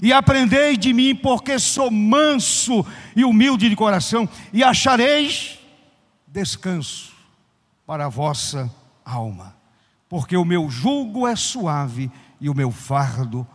e 0.02 0.12
aprendei 0.12 0.76
de 0.76 0.92
mim, 0.92 1.14
porque 1.14 1.58
sou 1.58 1.90
manso 1.90 2.84
e 3.14 3.24
humilde 3.24 3.68
de 3.68 3.76
coração, 3.76 4.28
e 4.52 4.62
achareis 4.62 5.58
descanso 6.26 7.14
para 7.86 8.06
a 8.06 8.08
vossa 8.08 8.70
alma, 9.04 9.56
porque 10.08 10.36
o 10.36 10.44
meu 10.44 10.70
jugo 10.70 11.26
é 11.26 11.34
suave 11.34 12.10
e 12.40 12.48
o 12.48 12.54
meu 12.54 12.70
fardo 12.70 13.46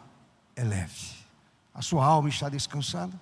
é 0.56 0.64
leve. 0.64 1.12
A 1.74 1.82
sua 1.82 2.06
alma 2.06 2.30
está 2.30 2.50
descansada? 2.50 3.14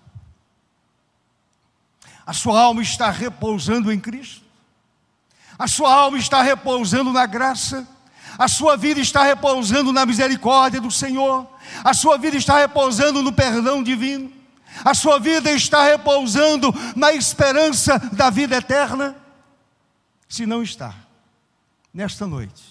A 2.26 2.34
sua 2.34 2.62
alma 2.62 2.82
está 2.82 3.10
repousando 3.10 3.92
em 3.92 4.00
Cristo? 4.00 4.44
A 5.58 5.68
sua 5.68 5.94
alma 5.94 6.18
está 6.18 6.42
repousando 6.42 7.12
na 7.12 7.26
graça? 7.26 7.88
A 8.38 8.48
sua 8.48 8.78
vida 8.78 9.00
está 9.00 9.24
repousando 9.24 9.92
na 9.92 10.06
misericórdia 10.06 10.80
do 10.80 10.90
Senhor? 10.90 11.48
a 11.84 11.94
sua 11.94 12.18
vida 12.18 12.38
está 12.38 12.60
repousando 12.60 13.22
no 13.22 13.32
perdão 13.32 13.84
divino, 13.84 14.32
a 14.84 14.94
sua 14.94 15.20
vida 15.20 15.52
está 15.52 15.84
repousando 15.84 16.74
na 16.96 17.14
esperança 17.14 17.98
da 18.12 18.30
vida 18.30 18.58
eterna? 18.58 19.16
Se 20.28 20.46
não 20.46 20.62
está, 20.62 20.94
nesta 21.94 22.28
noite, 22.28 22.69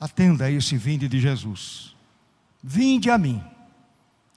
atenda 0.00 0.46
a 0.46 0.50
esse 0.50 0.76
vinde 0.76 1.06
de 1.06 1.20
Jesus. 1.20 1.94
Vinde 2.62 3.10
a 3.10 3.18
mim, 3.18 3.44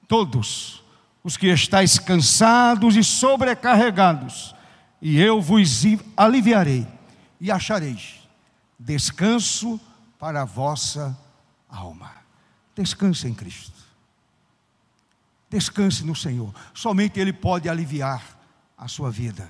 todos 0.07 0.84
os 1.24 1.38
que 1.38 1.47
estáis 1.47 1.97
cansados 1.97 2.97
e 2.97 3.03
sobrecarregados, 3.03 4.53
e 5.01 5.20
eu 5.20 5.41
vos 5.41 5.84
aliviarei 6.18 6.86
e 7.39 7.49
achareis 7.49 8.22
descanso 8.78 9.80
para 10.20 10.41
a 10.41 10.45
vossa 10.45 11.18
alma. 11.70 12.11
Descanse 12.76 13.28
em 13.28 13.34
Cristo. 13.34 13.82
Descanse 15.49 16.03
no 16.03 16.16
Senhor. 16.16 16.53
Somente 16.74 17.20
Ele 17.20 17.32
pode 17.32 17.70
aliviar 17.70 18.39
a 18.78 18.88
sua 18.88 19.11
vida, 19.11 19.49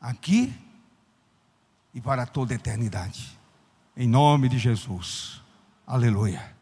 aqui 0.00 0.52
e 1.94 2.00
para 2.00 2.26
toda 2.26 2.52
a 2.52 2.56
eternidade. 2.56 3.38
Em 3.96 4.06
nome 4.06 4.48
de 4.48 4.58
Jesus. 4.58 5.40
Aleluia. 5.86 6.55